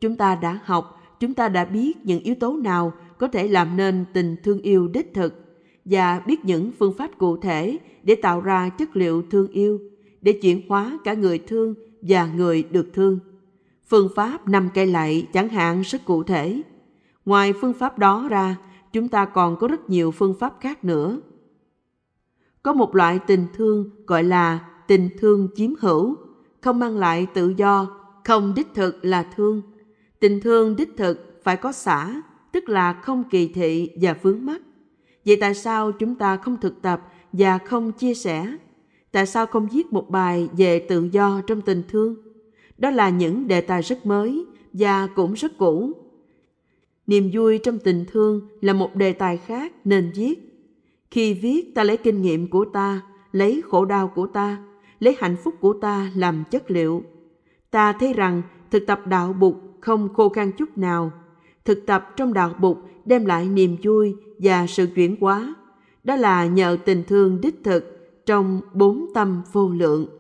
Chúng 0.01 0.17
ta 0.17 0.35
đã 0.35 0.59
học, 0.65 0.98
chúng 1.21 1.35
ta 1.35 1.49
đã 1.49 1.65
biết 1.65 2.07
những 2.07 2.21
yếu 2.21 2.35
tố 2.35 2.57
nào 2.57 2.93
có 3.19 3.29
thể 3.29 3.49
làm 3.49 3.77
nên 3.77 4.05
tình 4.13 4.37
thương 4.43 4.61
yêu 4.61 4.89
đích 4.89 5.15
thực 5.15 5.35
và 5.85 6.21
biết 6.27 6.45
những 6.45 6.73
phương 6.79 6.95
pháp 6.99 7.19
cụ 7.19 7.37
thể 7.37 7.79
để 8.03 8.15
tạo 8.15 8.41
ra 8.41 8.69
chất 8.69 8.97
liệu 8.97 9.23
thương 9.31 9.49
yêu, 9.49 9.81
để 10.21 10.33
chuyển 10.33 10.69
hóa 10.69 10.99
cả 11.05 11.15
người 11.15 11.39
thương 11.39 11.75
và 12.03 12.27
người 12.27 12.63
được 12.63 12.89
thương. 12.95 13.19
Phương 13.87 14.09
pháp 14.17 14.49
năm 14.49 14.69
cây 14.75 14.87
lạy 14.87 15.27
chẳng 15.33 15.49
hạn 15.49 15.83
rất 15.83 16.05
cụ 16.05 16.23
thể. 16.23 16.63
Ngoài 17.25 17.53
phương 17.61 17.75
pháp 17.75 17.99
đó 17.99 18.29
ra, 18.31 18.57
chúng 18.93 19.09
ta 19.09 19.25
còn 19.25 19.57
có 19.57 19.69
rất 19.69 19.91
nhiều 19.91 20.11
phương 20.11 20.35
pháp 20.35 20.55
khác 20.61 20.85
nữa. 20.85 21.21
Có 22.63 22.73
một 22.73 22.95
loại 22.95 23.19
tình 23.19 23.47
thương 23.55 23.91
gọi 24.07 24.25
là 24.25 24.69
tình 24.89 25.09
thương 25.19 25.49
chiếm 25.55 25.71
hữu, 25.81 26.17
không 26.61 26.79
mang 26.79 26.97
lại 26.97 27.27
tự 27.35 27.55
do, 27.57 27.87
không 28.25 28.55
đích 28.57 28.75
thực 28.75 29.05
là 29.05 29.23
thương. 29.23 29.63
Tình 30.21 30.41
thương 30.41 30.77
đích 30.77 30.97
thực 30.97 31.41
phải 31.45 31.57
có 31.57 31.73
xã, 31.73 32.23
tức 32.53 32.69
là 32.69 32.93
không 32.93 33.25
kỳ 33.31 33.49
thị 33.49 33.91
và 34.01 34.17
vướng 34.23 34.47
mắc. 34.47 34.63
Vậy 35.27 35.37
tại 35.41 35.55
sao 35.55 35.93
chúng 35.93 36.15
ta 36.15 36.37
không 36.37 36.57
thực 36.61 36.83
tập 36.83 37.01
và 37.33 37.59
không 37.59 37.93
chia 37.93 38.15
sẻ? 38.15 38.57
Tại 39.13 39.27
sao 39.27 39.47
không 39.47 39.69
viết 39.73 39.93
một 39.93 40.11
bài 40.11 40.49
về 40.57 40.79
tự 40.79 41.09
do 41.13 41.41
trong 41.47 41.61
tình 41.61 41.83
thương? 41.89 42.17
Đó 42.79 42.91
là 42.91 43.09
những 43.09 43.49
đề 43.49 43.61
tài 43.61 43.83
rất 43.83 44.07
mới 44.07 44.47
và 44.73 45.07
cũng 45.07 45.33
rất 45.33 45.59
cũ. 45.59 45.93
Niềm 47.07 47.31
vui 47.33 47.59
trong 47.59 47.79
tình 47.79 48.05
thương 48.13 48.49
là 48.61 48.73
một 48.73 48.97
đề 48.97 49.13
tài 49.13 49.37
khác 49.37 49.73
nên 49.85 50.13
viết. 50.15 50.35
Khi 51.11 51.35
viết 51.35 51.75
ta 51.75 51.85
lấy 51.85 51.97
kinh 51.97 52.23
nghiệm 52.23 52.51
của 52.51 52.65
ta, 52.65 53.03
lấy 53.33 53.63
khổ 53.69 53.85
đau 53.85 54.09
của 54.09 54.27
ta, 54.27 54.59
lấy 55.01 55.17
hạnh 55.19 55.37
phúc 55.45 55.55
của 55.61 55.73
ta 55.73 56.11
làm 56.15 56.45
chất 56.51 56.71
liệu. 56.71 57.03
Ta 57.71 57.93
thấy 57.93 58.13
rằng 58.13 58.43
thực 58.71 58.87
tập 58.87 59.07
đạo 59.07 59.33
bục 59.33 59.68
không 59.81 60.15
khô 60.15 60.29
khan 60.29 60.53
chút 60.53 60.79
nào. 60.79 61.13
Thực 61.65 61.87
tập 61.87 62.11
trong 62.17 62.33
đạo 62.33 62.55
bục 62.61 62.79
đem 63.05 63.25
lại 63.25 63.49
niềm 63.49 63.77
vui 63.83 64.15
và 64.39 64.67
sự 64.67 64.87
chuyển 64.95 65.17
hóa. 65.21 65.55
Đó 66.05 66.17
là 66.17 66.47
nhờ 66.47 66.77
tình 66.85 67.05
thương 67.09 67.41
đích 67.41 67.65
thực 67.65 67.99
trong 68.27 68.61
bốn 68.73 69.07
tâm 69.15 69.43
vô 69.53 69.71
lượng. 69.71 70.18